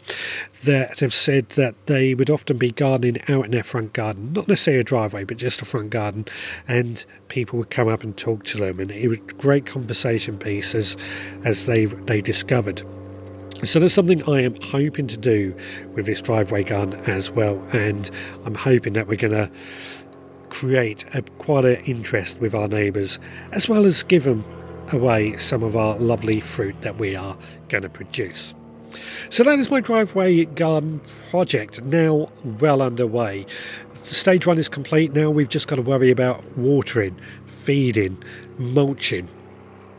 that 0.64 1.00
have 1.00 1.14
said 1.14 1.50
that 1.50 1.74
they 1.86 2.14
would 2.14 2.30
often 2.30 2.58
be 2.58 2.70
gardening 2.72 3.22
out 3.28 3.46
in 3.46 3.50
their 3.52 3.62
front 3.62 3.92
garden, 3.92 4.32
not 4.32 4.48
necessarily 4.48 4.80
a 4.80 4.84
driveway, 4.84 5.24
but 5.24 5.36
just 5.36 5.62
a 5.62 5.64
front 5.64 5.90
garden, 5.90 6.26
and 6.68 7.04
people 7.28 7.58
would 7.58 7.70
come 7.70 7.88
up 7.88 8.02
and 8.02 8.16
talk 8.16 8.44
to 8.44 8.58
them, 8.58 8.80
and 8.80 8.90
it 8.90 9.08
was 9.08 9.18
great 9.38 9.66
conversation 9.66 10.38
piece 10.38 10.74
as, 10.74 10.96
as 11.44 11.66
they 11.66 11.86
they 12.06 12.20
discovered. 12.20 12.82
So 13.62 13.78
there's 13.78 13.92
something 13.92 14.22
I 14.28 14.40
am 14.40 14.54
hoping 14.62 15.06
to 15.08 15.18
do 15.18 15.54
with 15.94 16.06
this 16.06 16.22
driveway 16.22 16.64
garden 16.64 16.98
as 17.04 17.30
well, 17.30 17.62
and 17.72 18.10
I'm 18.46 18.54
hoping 18.54 18.94
that 18.94 19.06
we're 19.06 19.16
going 19.16 19.32
to 19.34 19.50
create 20.48 21.04
a, 21.14 21.22
quite 21.38 21.64
an 21.64 21.76
interest 21.84 22.40
with 22.40 22.54
our 22.54 22.68
neighbours, 22.68 23.18
as 23.52 23.68
well 23.68 23.84
as 23.84 24.02
give 24.02 24.24
them 24.24 24.44
away 24.92 25.36
some 25.36 25.62
of 25.62 25.76
our 25.76 25.98
lovely 25.98 26.40
fruit 26.40 26.80
that 26.82 26.96
we 26.96 27.14
are 27.14 27.36
going 27.68 27.82
to 27.82 27.88
produce. 27.90 28.54
So 29.28 29.44
that 29.44 29.58
is 29.58 29.70
my 29.70 29.80
driveway 29.80 30.46
garden 30.46 31.02
project 31.30 31.82
now 31.82 32.30
well 32.42 32.82
underway. 32.82 33.46
Stage 34.02 34.46
one 34.46 34.58
is 34.58 34.68
complete. 34.68 35.12
Now 35.12 35.30
we've 35.30 35.48
just 35.48 35.68
got 35.68 35.76
to 35.76 35.82
worry 35.82 36.10
about 36.10 36.56
watering, 36.56 37.20
feeding, 37.46 38.22
mulching 38.58 39.28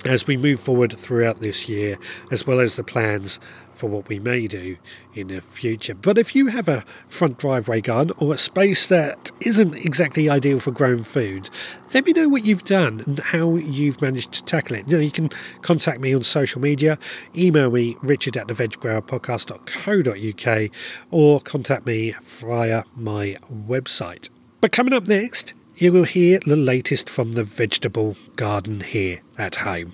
as 0.05 0.27
we 0.27 0.37
move 0.37 0.59
forward 0.59 0.95
throughout 0.97 1.41
this 1.41 1.67
year, 1.69 1.97
as 2.31 2.47
well 2.47 2.59
as 2.59 2.75
the 2.75 2.83
plans 2.83 3.39
for 3.73 3.87
what 3.87 4.09
we 4.09 4.19
may 4.19 4.47
do 4.47 4.75
in 5.13 5.29
the 5.29 5.39
future. 5.41 5.95
But 5.95 6.17
if 6.17 6.35
you 6.35 6.47
have 6.47 6.67
a 6.67 6.83
front 7.07 7.37
driveway 7.39 7.79
garden 7.81 8.13
or 8.19 8.33
a 8.33 8.37
space 8.37 8.85
that 8.87 9.31
isn't 9.41 9.75
exactly 9.75 10.29
ideal 10.29 10.59
for 10.59 10.71
growing 10.71 11.03
food, 11.03 11.49
let 11.93 12.05
me 12.05 12.13
know 12.13 12.29
what 12.29 12.45
you've 12.45 12.63
done 12.63 13.03
and 13.07 13.17
how 13.19 13.55
you've 13.55 13.99
managed 14.01 14.31
to 14.33 14.43
tackle 14.43 14.75
it. 14.75 14.87
You 14.87 15.09
can 15.09 15.31
contact 15.61 15.99
me 15.99 16.13
on 16.13 16.21
social 16.23 16.61
media, 16.61 16.99
email 17.35 17.71
me 17.71 17.97
richard 18.01 18.37
at 18.37 18.47
the 18.47 18.53
veggrowerpodcast.co.uk 18.53 20.71
or 21.09 21.41
contact 21.41 21.87
me 21.87 22.15
via 22.21 22.83
my 22.95 23.37
website. 23.51 24.29
But 24.59 24.71
coming 24.71 24.93
up 24.93 25.07
next, 25.07 25.55
you 25.81 25.91
will 25.91 26.03
hear 26.03 26.37
the 26.45 26.55
latest 26.55 27.09
from 27.09 27.31
the 27.31 27.43
vegetable 27.43 28.15
garden 28.35 28.81
here 28.81 29.19
at 29.35 29.55
home. 29.55 29.91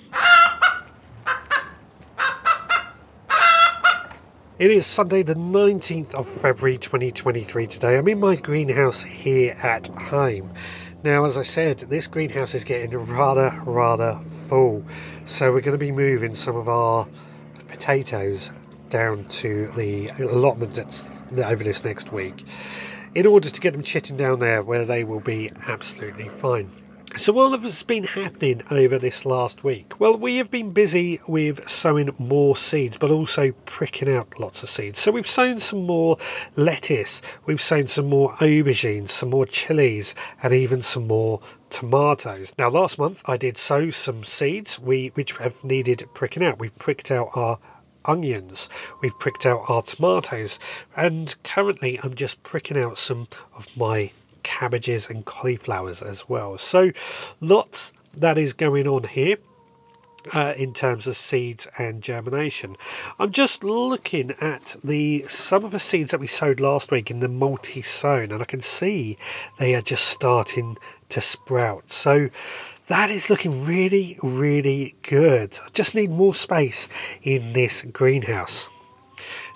It 4.60 4.70
is 4.70 4.86
Sunday, 4.86 5.24
the 5.24 5.36
19th 5.36 6.14
of 6.14 6.28
February 6.28 6.78
2023 6.78 7.68
today. 7.68 7.98
I'm 7.98 8.08
in 8.10 8.20
my 8.20 8.36
greenhouse 8.36 9.04
here 9.04 9.56
at 9.64 9.88
home. 9.88 10.52
Now, 11.04 11.24
as 11.24 11.38
I 11.38 11.44
said, 11.44 11.80
this 11.80 12.06
greenhouse 12.06 12.54
is 12.54 12.66
getting 12.66 12.92
rather, 12.98 13.58
rather 13.64 14.20
full. 14.50 14.84
So, 15.24 15.54
we're 15.54 15.62
going 15.62 15.72
to 15.72 15.78
be 15.78 15.94
moving 15.94 16.36
some 16.36 16.58
of 16.58 16.68
our 16.68 17.08
potatoes 17.70 18.52
down 18.90 19.24
to 19.26 19.72
the 19.78 20.10
allotment 20.20 20.74
that's 20.74 21.06
over 21.32 21.64
this 21.64 21.86
next 21.86 22.12
week 22.12 22.44
in 23.14 23.26
order 23.26 23.50
to 23.50 23.62
get 23.62 23.72
them 23.72 23.84
chitting 23.84 24.18
down 24.18 24.40
there 24.40 24.62
where 24.62 24.86
they 24.86 25.04
will 25.04 25.20
be 25.20 25.52
absolutely 25.68 26.30
fine. 26.30 26.70
So, 27.16 27.34
what 27.34 27.60
has 27.62 27.82
been 27.84 28.04
happening 28.04 28.62
over 28.70 29.00
this 29.00 29.26
last 29.26 29.64
week? 29.64 30.00
Well, 30.00 30.18
we 30.18 30.38
have 30.38 30.52
been 30.52 30.72
busy 30.72 31.20
with 31.26 31.68
sowing 31.68 32.14
more 32.20 32.56
seeds, 32.56 32.98
but 32.98 33.10
also 33.10 33.54
pricking 33.66 34.14
out 34.14 34.40
lots 34.40 34.62
of 34.62 34.70
seeds. 34.70 35.00
So, 35.00 35.12
we've 35.12 35.28
sown 35.28 35.60
some 35.60 35.86
more 35.86 36.18
lettuce, 36.56 37.22
we've 37.46 37.62
sown 37.62 37.88
some 37.88 38.08
more 38.08 38.34
aubergines, 38.34 39.10
some 39.12 39.30
more 39.30 39.46
chilies, 39.46 40.14
and 40.44 40.54
even 40.54 40.82
some 40.84 41.08
more 41.08 41.40
tomatoes. 41.70 42.54
Now, 42.60 42.70
last 42.70 43.00
month 43.00 43.24
I 43.26 43.38
did 43.38 43.58
sow 43.58 43.90
some 43.90 44.24
seeds 44.24 44.78
we 44.78 45.08
which 45.16 45.32
have 45.38 45.64
needed 45.64 46.08
pricking 46.14 46.44
out. 46.44 46.60
We've 46.60 46.78
pricked 46.78 47.10
out 47.10 47.30
our 47.34 47.58
onions, 48.08 48.70
we've 49.02 49.18
pricked 49.20 49.46
out 49.46 49.66
our 49.68 49.82
tomatoes, 49.82 50.60
and 50.96 51.36
currently 51.44 52.00
I'm 52.02 52.16
just 52.16 52.42
pricking 52.44 52.78
out 52.78 52.98
some 52.98 53.28
of 53.56 53.68
my 53.76 54.12
cabbages 54.44 55.10
and 55.10 55.26
cauliflowers 55.26 56.02
as 56.02 56.30
well. 56.30 56.58
So 56.58 56.92
lots 57.42 57.92
that 58.16 58.38
is 58.38 58.54
going 58.54 58.88
on 58.88 59.04
here. 59.04 59.38
Uh, 60.34 60.54
in 60.58 60.74
terms 60.74 61.08
of 61.08 61.16
seeds 61.16 61.70
and 61.78 62.04
germination. 62.04 62.76
I'm 63.18 63.32
just 63.32 63.64
looking 63.64 64.32
at 64.42 64.76
the 64.84 65.24
some 65.30 65.64
of 65.64 65.72
the 65.72 65.80
seeds 65.80 66.12
that 66.12 66.20
we 66.20 66.28
sowed 66.28 66.60
last 66.60 66.92
week 66.92 67.10
in 67.10 67.22
the 67.22 67.30
multi-sown 67.30 68.34
and 68.34 68.42
I 68.42 68.46
can 68.46 68.62
see 68.62 69.16
they 69.58 69.74
are 69.74 69.82
just 69.82 70.04
starting 70.06 70.78
to 71.10 71.22
sprout. 71.22 71.94
So 71.94 72.30
that 72.88 73.10
is 73.10 73.30
looking 73.30 73.66
really, 73.66 74.18
really 74.24 74.96
good. 75.02 75.60
I 75.66 75.70
just 75.74 75.94
need 75.94 76.10
more 76.10 76.34
space 76.34 76.88
in 77.22 77.54
this 77.54 77.82
greenhouse. 77.82 78.70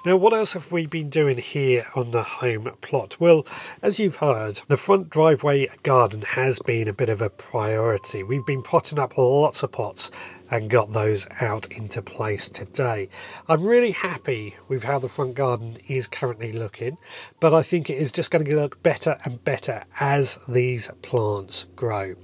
Now, 0.03 0.17
what 0.17 0.33
else 0.33 0.53
have 0.53 0.71
we 0.71 0.87
been 0.87 1.09
doing 1.09 1.37
here 1.37 1.85
on 1.95 2.09
the 2.09 2.23
home 2.23 2.71
plot? 2.81 3.19
Well, 3.19 3.45
as 3.83 3.99
you've 3.99 4.15
heard, 4.15 4.61
the 4.67 4.75
front 4.75 5.11
driveway 5.11 5.69
garden 5.83 6.23
has 6.23 6.57
been 6.59 6.87
a 6.87 6.93
bit 6.93 7.07
of 7.07 7.21
a 7.21 7.29
priority. 7.29 8.23
We've 8.23 8.45
been 8.45 8.63
potting 8.63 8.97
up 8.97 9.17
lots 9.17 9.61
of 9.61 9.71
pots 9.71 10.09
and 10.51 10.69
got 10.69 10.91
those 10.91 11.25
out 11.39 11.71
into 11.71 12.01
place 12.01 12.49
today. 12.49 13.07
I'm 13.47 13.63
really 13.63 13.91
happy 13.91 14.57
with 14.67 14.83
how 14.83 14.99
the 14.99 15.07
front 15.07 15.33
garden 15.33 15.77
is 15.87 16.05
currently 16.05 16.51
looking, 16.51 16.97
but 17.39 17.53
I 17.53 17.63
think 17.63 17.89
it 17.89 17.97
is 17.97 18.11
just 18.11 18.29
going 18.29 18.43
to 18.45 18.55
look 18.55 18.83
better 18.83 19.17
and 19.23 19.43
better 19.43 19.85
as 19.99 20.37
these 20.47 20.91
plants 21.01 21.65
grow. 21.77 22.15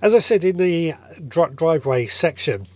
As 0.00 0.14
I 0.14 0.18
said 0.20 0.44
in 0.44 0.56
the 0.56 0.94
driveway 1.28 2.06
section, 2.06 2.68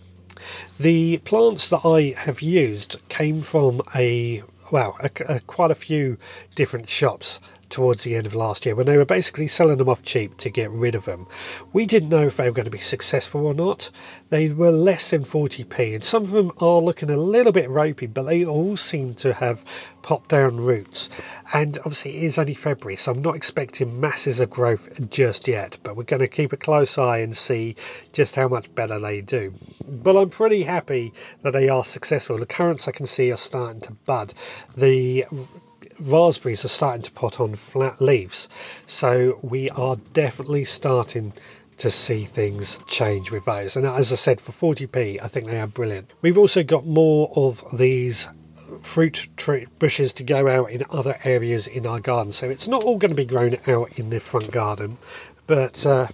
the 0.79 1.17
plants 1.19 1.69
that 1.69 1.85
I 1.85 2.13
have 2.17 2.41
used 2.41 2.97
came 3.09 3.41
from 3.41 3.81
a 3.95 4.43
well, 4.69 4.97
a, 4.99 5.09
a, 5.27 5.39
quite 5.39 5.71
a 5.71 5.75
few 5.75 6.17
different 6.55 6.89
shops 6.89 7.39
towards 7.69 8.03
the 8.03 8.15
end 8.15 8.25
of 8.25 8.35
last 8.35 8.65
year 8.65 8.75
when 8.75 8.85
they 8.85 8.97
were 8.97 9.05
basically 9.05 9.47
selling 9.47 9.77
them 9.77 9.89
off 9.89 10.03
cheap 10.03 10.37
to 10.37 10.49
get 10.49 10.71
rid 10.71 10.95
of 10.95 11.05
them. 11.05 11.27
We 11.73 11.85
didn't 11.85 12.09
know 12.09 12.27
if 12.27 12.37
they 12.37 12.45
were 12.45 12.55
going 12.55 12.65
to 12.65 12.71
be 12.71 12.77
successful 12.77 13.45
or 13.45 13.53
not. 13.53 13.91
They 14.29 14.49
were 14.49 14.71
less 14.71 15.09
than 15.09 15.23
40p, 15.23 15.95
and 15.95 16.03
some 16.03 16.23
of 16.23 16.31
them 16.31 16.51
are 16.59 16.81
looking 16.81 17.09
a 17.09 17.17
little 17.17 17.51
bit 17.51 17.69
ropey, 17.69 18.07
but 18.07 18.23
they 18.23 18.45
all 18.45 18.77
seem 18.77 19.13
to 19.15 19.33
have 19.33 19.63
popped 20.01 20.29
down 20.29 20.57
roots. 20.57 21.09
And 21.53 21.77
obviously, 21.79 22.17
it 22.17 22.23
is 22.23 22.37
only 22.37 22.53
February, 22.53 22.95
so 22.95 23.11
I'm 23.11 23.21
not 23.21 23.35
expecting 23.35 23.99
masses 23.99 24.39
of 24.39 24.49
growth 24.49 25.09
just 25.09 25.47
yet, 25.47 25.77
but 25.83 25.95
we're 25.95 26.03
going 26.03 26.21
to 26.21 26.27
keep 26.27 26.53
a 26.53 26.57
close 26.57 26.97
eye 26.97 27.17
and 27.17 27.35
see 27.35 27.75
just 28.11 28.35
how 28.35 28.47
much 28.47 28.73
better 28.75 28.99
they 28.99 29.21
do. 29.21 29.53
But 29.85 30.17
I'm 30.17 30.29
pretty 30.29 30.63
happy 30.63 31.13
that 31.41 31.51
they 31.51 31.69
are 31.69 31.83
successful. 31.83 32.37
The 32.37 32.45
currants 32.45 32.87
I 32.87 32.91
can 32.91 33.05
see 33.05 33.31
are 33.31 33.37
starting 33.37 33.81
to 33.81 33.93
bud. 33.93 34.33
The 34.75 35.25
raspberries 35.99 36.63
are 36.65 36.69
starting 36.69 37.01
to 37.03 37.11
pot 37.11 37.39
on 37.39 37.55
flat 37.55 38.01
leaves. 38.01 38.47
So 38.85 39.39
we 39.41 39.69
are 39.71 39.95
definitely 40.13 40.65
starting 40.65 41.33
to 41.77 41.91
see 41.91 42.25
things 42.25 42.79
change 42.87 43.31
with 43.31 43.45
those. 43.45 43.75
And 43.75 43.85
as 43.85 44.11
I 44.11 44.15
said, 44.15 44.41
for 44.41 44.51
40p, 44.51 45.21
I 45.21 45.27
think 45.27 45.47
they 45.47 45.59
are 45.59 45.67
brilliant. 45.67 46.11
We've 46.21 46.37
also 46.37 46.63
got 46.63 46.85
more 46.85 47.31
of 47.35 47.63
these 47.71 48.27
fruit 48.81 49.29
tree 49.37 49.67
bushes 49.79 50.13
to 50.13 50.23
go 50.23 50.47
out 50.47 50.71
in 50.71 50.83
other 50.89 51.17
areas 51.23 51.67
in 51.67 51.85
our 51.85 51.99
garden. 51.99 52.31
So 52.31 52.49
it's 52.49 52.67
not 52.67 52.83
all 52.83 52.97
going 52.97 53.11
to 53.11 53.15
be 53.15 53.25
grown 53.25 53.57
out 53.67 53.97
in 53.97 54.09
the 54.09 54.19
front 54.19 54.51
garden, 54.51 54.97
but 55.45 55.85
uh, 55.85 56.07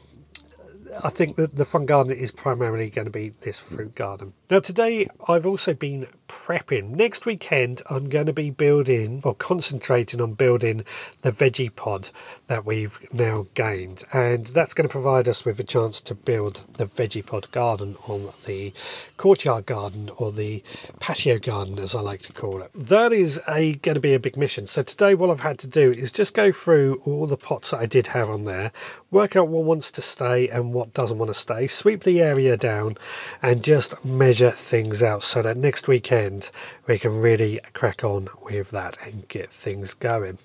I 1.04 1.10
think 1.10 1.36
that 1.38 1.56
the 1.56 1.66
front 1.66 1.88
garden 1.88 2.16
is 2.16 2.32
primarily 2.32 2.90
going 2.90 3.06
to 3.06 3.12
be 3.12 3.30
this 3.42 3.60
fruit 3.60 3.96
garden. 3.96 4.34
Now, 4.50 4.60
today 4.60 5.08
I've 5.28 5.46
also 5.46 5.74
been 5.74 6.08
prepping. 6.28 6.90
Next 6.90 7.26
weekend, 7.26 7.82
I'm 7.90 8.10
going 8.10 8.26
to 8.26 8.34
be 8.34 8.50
building 8.50 9.22
or 9.24 9.36
concentrating 9.36 10.22
on 10.22 10.34
building 10.34 10.84
the 11.22 11.32
veggie 11.32 11.74
pod 11.74 12.10
that 12.48 12.66
we've 12.66 13.00
now 13.14 13.48
gained, 13.54 14.04
and 14.12 14.48
that's 14.48 14.74
going 14.74 14.88
to 14.88 14.92
provide 14.92 15.28
us 15.28 15.46
with 15.46 15.60
a 15.60 15.64
chance 15.64 16.02
to 16.02 16.16
build 16.16 16.62
the 16.78 16.86
veggie 16.86 17.26
pod 17.26 17.50
garden 17.52 17.96
on 18.08 18.32
the 18.46 18.74
courtyard 19.18 19.66
garden 19.66 20.10
or 20.18 20.32
the 20.32 20.64
patio 21.00 21.40
garden, 21.40 21.80
as 21.80 21.96
I 21.96 22.02
like 22.02 22.22
to 22.22 22.34
call 22.34 22.62
it. 22.62 22.72
That 22.74 23.14
is 23.14 23.40
a 23.48 23.76
going 23.76 23.96
to 23.96 24.02
be 24.02 24.14
a 24.14 24.20
big 24.20 24.38
mission. 24.38 24.68
So 24.68 24.84
today, 24.84 25.16
what 25.16 25.30
I've 25.30 25.40
had 25.40 25.60
to 25.60 25.68
do 25.68 25.92
is 25.92 26.12
just 26.12 26.34
go 26.34 26.52
through 26.52 27.02
all 27.06 27.28
the 27.28 27.38
pots 27.38 27.72
that 27.72 27.80
I 27.80 27.86
did 27.86 28.08
have 28.08 28.30
on 28.30 28.46
there, 28.46 28.72
work 29.14 29.36
out 29.36 29.48
what 29.48 29.64
wants 29.64 29.92
to 29.92 30.02
stay 30.02 30.50
and 30.50 30.74
what 30.74 30.94
doesn't 30.94 31.20
want 31.20 31.30
to 31.30 31.34
stay, 31.34 31.68
sweep 31.68 32.04
the 32.04 32.22
area 32.22 32.58
down, 32.58 32.98
and 33.42 33.64
just 33.64 34.04
measure 34.04 34.52
things 34.52 35.04
out 35.04 35.24
so 35.24 35.42
that 35.42 35.56
next 35.56 35.88
weekend 35.88 36.50
we 36.88 36.98
can 36.98 37.22
really 37.22 37.60
crack 37.74 38.04
on 38.04 38.28
with 38.42 38.72
that 38.72 38.98
and 39.06 39.28
get 39.28 39.52
things 39.52 39.94
going. 39.94 40.40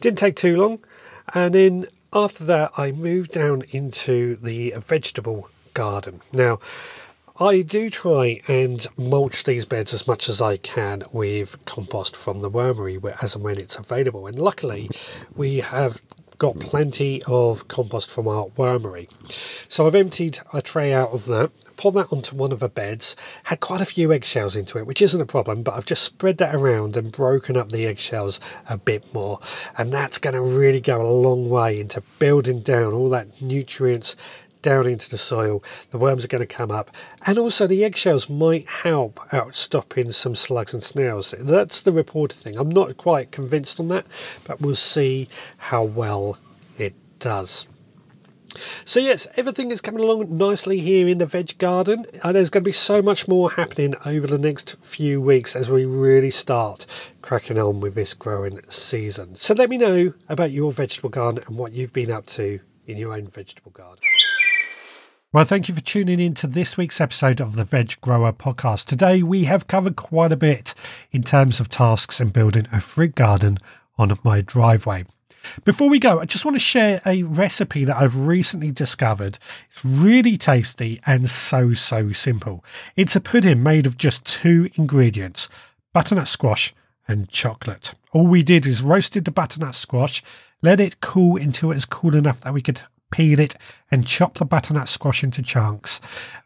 Didn't 0.00 0.18
take 0.18 0.36
too 0.36 0.56
long, 0.56 0.78
and 1.34 1.54
then 1.54 1.86
after 2.12 2.44
that, 2.44 2.70
I 2.78 2.92
moved 2.92 3.32
down 3.32 3.64
into 3.72 4.36
the 4.36 4.74
vegetable 4.78 5.50
garden. 5.74 6.20
Now, 6.32 6.60
I 7.38 7.60
do 7.60 7.90
try 7.90 8.40
and 8.48 8.86
mulch 8.96 9.44
these 9.44 9.66
beds 9.66 9.92
as 9.92 10.06
much 10.06 10.28
as 10.28 10.40
I 10.40 10.56
can 10.56 11.04
with 11.12 11.62
compost 11.66 12.16
from 12.16 12.40
the 12.40 12.50
wormery 12.50 12.98
as 13.20 13.34
and 13.34 13.44
when 13.44 13.58
it's 13.58 13.76
available. 13.76 14.26
And 14.26 14.38
luckily, 14.38 14.88
we 15.34 15.58
have 15.58 16.00
got 16.38 16.58
plenty 16.58 17.22
of 17.26 17.68
compost 17.68 18.10
from 18.10 18.28
our 18.28 18.46
wormery. 18.56 19.08
So 19.68 19.86
I've 19.86 19.94
emptied 19.94 20.40
a 20.52 20.62
tray 20.62 20.92
out 20.92 21.10
of 21.10 21.26
that 21.26 21.50
Pull 21.76 21.90
that 21.92 22.10
onto 22.10 22.34
one 22.34 22.52
of 22.52 22.60
the 22.60 22.68
beds. 22.68 23.14
Had 23.44 23.60
quite 23.60 23.82
a 23.82 23.86
few 23.86 24.12
eggshells 24.12 24.56
into 24.56 24.78
it, 24.78 24.86
which 24.86 25.02
isn't 25.02 25.20
a 25.20 25.26
problem, 25.26 25.62
but 25.62 25.74
I've 25.74 25.84
just 25.84 26.02
spread 26.02 26.38
that 26.38 26.54
around 26.54 26.96
and 26.96 27.12
broken 27.12 27.56
up 27.56 27.70
the 27.70 27.86
eggshells 27.86 28.40
a 28.68 28.78
bit 28.78 29.12
more. 29.12 29.40
And 29.76 29.92
that's 29.92 30.18
going 30.18 30.34
to 30.34 30.40
really 30.40 30.80
go 30.80 31.02
a 31.02 31.12
long 31.12 31.50
way 31.50 31.78
into 31.78 32.02
building 32.18 32.60
down 32.60 32.94
all 32.94 33.10
that 33.10 33.42
nutrients 33.42 34.16
down 34.66 34.88
into 34.88 35.08
the 35.08 35.16
soil. 35.16 35.62
The 35.90 35.98
worms 35.98 36.24
are 36.24 36.28
going 36.28 36.40
to 36.40 36.54
come 36.54 36.72
up, 36.72 36.90
and 37.24 37.38
also 37.38 37.68
the 37.68 37.84
eggshells 37.84 38.28
might 38.28 38.68
help 38.68 39.20
out 39.32 39.54
stopping 39.54 40.10
some 40.10 40.34
slugs 40.34 40.74
and 40.74 40.82
snails. 40.82 41.32
That's 41.38 41.80
the 41.80 41.92
reported 41.92 42.38
thing. 42.38 42.58
I'm 42.58 42.70
not 42.70 42.96
quite 42.96 43.30
convinced 43.30 43.78
on 43.78 43.86
that, 43.88 44.06
but 44.42 44.60
we'll 44.60 44.74
see 44.74 45.28
how 45.56 45.84
well 45.84 46.38
it 46.78 46.94
does. 47.20 47.68
So 48.84 48.98
yes, 48.98 49.28
everything 49.36 49.70
is 49.70 49.80
coming 49.80 50.02
along 50.02 50.36
nicely 50.36 50.78
here 50.78 51.06
in 51.06 51.18
the 51.18 51.26
veg 51.26 51.56
garden. 51.58 52.04
And 52.24 52.34
there's 52.34 52.50
going 52.50 52.64
to 52.64 52.68
be 52.68 52.72
so 52.72 53.02
much 53.02 53.28
more 53.28 53.52
happening 53.52 53.94
over 54.04 54.26
the 54.26 54.38
next 54.38 54.74
few 54.82 55.20
weeks 55.20 55.54
as 55.54 55.70
we 55.70 55.84
really 55.84 56.30
start 56.30 56.86
cracking 57.22 57.58
on 57.58 57.78
with 57.78 57.94
this 57.94 58.14
growing 58.14 58.60
season. 58.68 59.36
So 59.36 59.54
let 59.54 59.70
me 59.70 59.78
know 59.78 60.14
about 60.28 60.50
your 60.50 60.72
vegetable 60.72 61.10
garden 61.10 61.44
and 61.46 61.56
what 61.56 61.72
you've 61.72 61.92
been 61.92 62.10
up 62.10 62.26
to 62.26 62.58
in 62.86 62.96
your 62.96 63.12
own 63.12 63.28
vegetable 63.28 63.72
garden. 63.72 63.98
Well, 65.36 65.44
thank 65.44 65.68
you 65.68 65.74
for 65.74 65.82
tuning 65.82 66.18
in 66.18 66.32
to 66.36 66.46
this 66.46 66.78
week's 66.78 66.98
episode 66.98 67.42
of 67.42 67.56
the 67.56 67.64
Veg 67.64 68.00
Grower 68.00 68.32
podcast. 68.32 68.86
Today 68.86 69.22
we 69.22 69.44
have 69.44 69.66
covered 69.66 69.94
quite 69.94 70.32
a 70.32 70.36
bit 70.36 70.72
in 71.12 71.22
terms 71.22 71.60
of 71.60 71.68
tasks 71.68 72.22
in 72.22 72.30
building 72.30 72.66
a 72.72 72.80
fruit 72.80 73.14
garden 73.14 73.58
on 73.98 74.18
my 74.24 74.40
driveway. 74.40 75.04
Before 75.62 75.90
we 75.90 75.98
go, 75.98 76.20
I 76.20 76.24
just 76.24 76.46
want 76.46 76.54
to 76.54 76.58
share 76.58 77.02
a 77.04 77.22
recipe 77.24 77.84
that 77.84 77.98
I've 77.98 78.16
recently 78.26 78.70
discovered. 78.70 79.38
It's 79.70 79.84
really 79.84 80.38
tasty 80.38 81.02
and 81.04 81.28
so, 81.28 81.74
so 81.74 82.12
simple. 82.12 82.64
It's 82.96 83.14
a 83.14 83.20
pudding 83.20 83.62
made 83.62 83.84
of 83.84 83.98
just 83.98 84.24
two 84.24 84.70
ingredients 84.76 85.50
butternut 85.92 86.28
squash 86.28 86.72
and 87.06 87.28
chocolate. 87.28 87.92
All 88.10 88.26
we 88.26 88.42
did 88.42 88.66
is 88.66 88.80
roasted 88.80 89.26
the 89.26 89.32
butternut 89.32 89.74
squash, 89.74 90.22
let 90.62 90.80
it 90.80 91.02
cool 91.02 91.36
until 91.36 91.72
it 91.72 91.74
was 91.74 91.84
cool 91.84 92.14
enough 92.14 92.40
that 92.40 92.54
we 92.54 92.62
could 92.62 92.80
peel 93.10 93.38
it 93.38 93.56
and 93.90 94.06
chop 94.06 94.34
the 94.34 94.44
butternut 94.44 94.88
squash 94.88 95.22
into 95.22 95.42
chunks. 95.42 96.00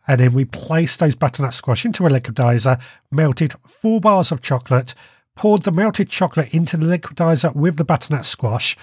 And 0.06 0.20
then 0.20 0.32
we 0.32 0.44
placed 0.44 0.98
those 0.98 1.14
butternut 1.14 1.54
squash 1.54 1.84
into 1.84 2.06
a 2.06 2.10
liquidizer, 2.10 2.80
melted 3.10 3.54
four 3.66 4.00
bars 4.00 4.32
of 4.32 4.40
chocolate, 4.40 4.94
poured 5.36 5.62
the 5.62 5.72
melted 5.72 6.08
chocolate 6.08 6.52
into 6.52 6.76
the 6.76 6.86
liquidizer 6.86 7.54
with 7.54 7.76
the 7.76 7.84
butternut 7.84 8.26
squash, 8.26 8.76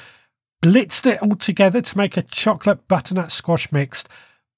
blitzed 0.63 1.05
it 1.05 1.21
all 1.21 1.35
together 1.35 1.81
to 1.81 1.97
make 1.97 2.17
a 2.17 2.21
chocolate 2.21 2.87
butternut 2.87 3.31
squash 3.31 3.71
mix, 3.71 4.05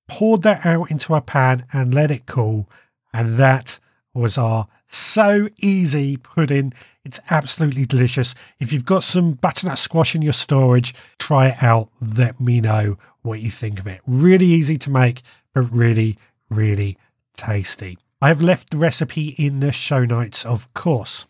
poured 0.08 0.44
that 0.44 0.66
out 0.66 0.90
into 0.90 1.14
a 1.16 1.22
pan 1.22 1.66
and 1.74 1.94
let 1.94 2.12
it 2.12 2.26
cool. 2.26 2.70
And 3.14 3.38
that 3.38 3.80
was 4.14 4.38
our 4.38 4.68
so 4.88 5.50
easy 5.58 6.18
pudding. 6.18 6.74
It's 7.06 7.20
absolutely 7.30 7.86
delicious. 7.86 8.34
If 8.60 8.74
you've 8.74 8.86
got 8.86 9.04
some 9.04 9.34
butternut 9.34 9.78
squash 9.78 10.16
in 10.16 10.22
your 10.22 10.34
storage, 10.34 10.94
try 11.18 11.50
it 11.50 11.64
out. 11.64 11.90
Let 12.02 12.40
me 12.40 12.62
know 12.62 12.98
what 13.22 13.42
you 13.42 13.52
think 13.52 13.80
of 13.80 13.88
it. 13.88 14.02
Really 14.08 14.48
easy 14.48 14.78
to 14.80 14.90
make, 14.90 15.22
but 15.54 15.72
really, 15.72 16.18
really 16.50 16.98
tasty. 17.36 17.98
I 18.22 18.28
have 18.28 18.42
left 18.42 18.72
the 18.72 18.78
recipe 18.78 19.30
in 19.38 19.60
the 19.60 19.72
show 19.72 20.04
notes, 20.04 20.46
of 20.46 20.74
course. 20.74 21.26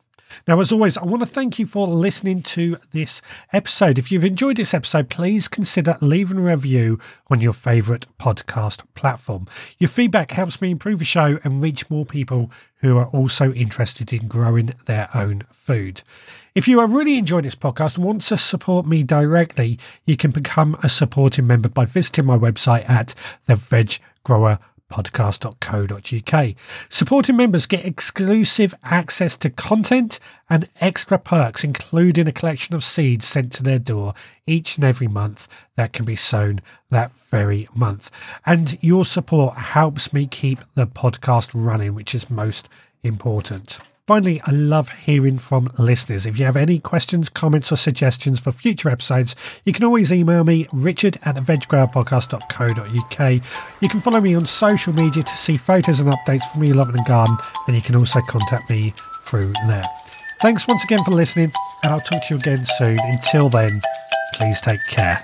Now, 0.48 0.60
as 0.60 0.72
always, 0.72 0.98
I 0.98 1.04
want 1.04 1.22
to 1.22 1.26
thank 1.26 1.60
you 1.60 1.66
for 1.66 1.88
listening 1.88 2.42
to 2.44 2.78
this 2.92 3.22
episode. 3.54 3.98
If 3.98 4.12
you've 4.12 4.26
enjoyed 4.26 4.58
this 4.58 4.74
episode, 4.74 5.10
please 5.10 5.48
consider 5.48 5.98
leaving 6.02 6.38
a 6.38 6.42
review 6.42 7.00
on 7.30 7.42
your 7.42 7.54
favourite 7.54 8.06
podcast 8.20 8.84
platform. 8.96 9.48
Your 9.78 9.90
feedback 9.90 10.32
helps 10.32 10.62
me 10.62 10.72
improve 10.72 11.00
the 11.00 11.06
show 11.06 11.40
and 11.44 11.62
reach 11.62 11.90
more 11.90 12.06
people 12.06 12.52
who 12.82 12.98
are 12.98 13.08
also 13.08 13.54
interested 13.54 14.14
in 14.14 14.28
growing 14.28 14.74
their 14.86 15.10
own 15.14 15.44
food. 15.52 16.02
If 16.56 16.68
you 16.68 16.80
are 16.80 16.88
really 16.88 17.18
enjoying 17.18 17.44
this 17.44 17.56
podcast 17.56 17.96
and 17.96 18.06
want 18.06 18.22
to 18.22 18.38
support 18.38 18.86
me 18.86 19.04
directly, 19.04 19.78
you 20.06 20.18
can 20.18 20.32
become 20.32 20.78
a 20.82 20.90
supporting 20.90 21.48
member 21.48 21.70
by 21.70 21.86
visiting 21.86 22.26
my 22.26 22.38
website 22.38 22.90
at 22.90 23.14
the 23.46 23.56
Veg 23.56 23.98
Grower 24.24 24.60
podcast.co.uk. 24.90 26.56
Supporting 26.90 27.38
members 27.38 27.66
get 27.66 27.86
exclusive 27.86 28.74
access 28.84 29.38
to 29.38 29.50
content 29.50 30.20
and 30.50 30.68
extra 30.82 31.18
perks, 31.18 31.64
including 31.64 32.28
a 32.28 32.32
collection 32.32 32.76
of 32.76 32.84
seeds 32.84 33.28
sent 33.28 33.52
to 33.54 33.64
their 33.64 33.80
door 33.80 34.14
each 34.48 34.76
and 34.78 34.84
every 34.84 35.08
month 35.08 35.48
that 35.76 35.94
can 35.94 36.06
be 36.06 36.16
sown 36.16 36.62
that 36.90 37.12
very 37.30 37.68
month. 37.74 38.10
And 38.46 38.78
your 38.82 39.06
support 39.06 39.56
helps 39.56 40.12
me 40.12 40.26
keep 40.26 40.60
the 40.76 40.88
podcast 40.88 41.52
running, 41.54 41.94
which 41.94 42.16
is 42.16 42.30
most 42.30 42.68
important. 43.04 43.80
Finally, 44.10 44.42
I 44.44 44.50
love 44.50 44.90
hearing 44.90 45.38
from 45.38 45.72
listeners. 45.78 46.26
If 46.26 46.40
you 46.40 46.46
have 46.46 46.58
any 46.58 46.80
questions, 46.80 47.30
comments, 47.30 47.72
or 47.72 47.76
suggestions 47.76 48.40
for 48.40 48.52
future 48.52 48.90
episodes, 48.90 49.36
you 49.66 49.72
can 49.72 49.86
always 49.86 50.12
email 50.12 50.44
me, 50.44 50.68
richard 50.74 51.20
at 51.26 51.36
veggrowerpodcast.co.uk. 51.36 53.44
You 53.82 53.88
can 53.88 54.02
follow 54.02 54.20
me 54.20 54.34
on 54.34 54.48
social 54.48 54.94
media 54.94 55.22
to 55.22 55.38
see 55.38 55.58
photos 55.58 56.00
and 56.00 56.12
updates 56.12 56.52
from 56.52 56.64
your 56.64 56.74
allotment 56.74 56.98
and 56.98 57.06
garden, 57.06 57.38
and 57.68 57.76
you 57.76 57.84
can 57.84 57.96
also 57.96 58.20
contact 58.22 58.72
me 58.72 58.96
through 59.26 59.54
there. 59.68 59.86
Thanks 60.42 60.68
once 60.68 60.84
again 60.84 61.04
for 61.04 61.12
listening, 61.12 61.52
and 61.84 61.94
I'll 61.94 62.00
talk 62.00 62.28
to 62.30 62.34
you 62.34 62.40
again 62.40 62.66
soon. 62.66 62.98
Until 63.04 63.48
then, 63.48 63.80
please 64.34 64.60
take 64.60 64.80
care. 64.90 65.22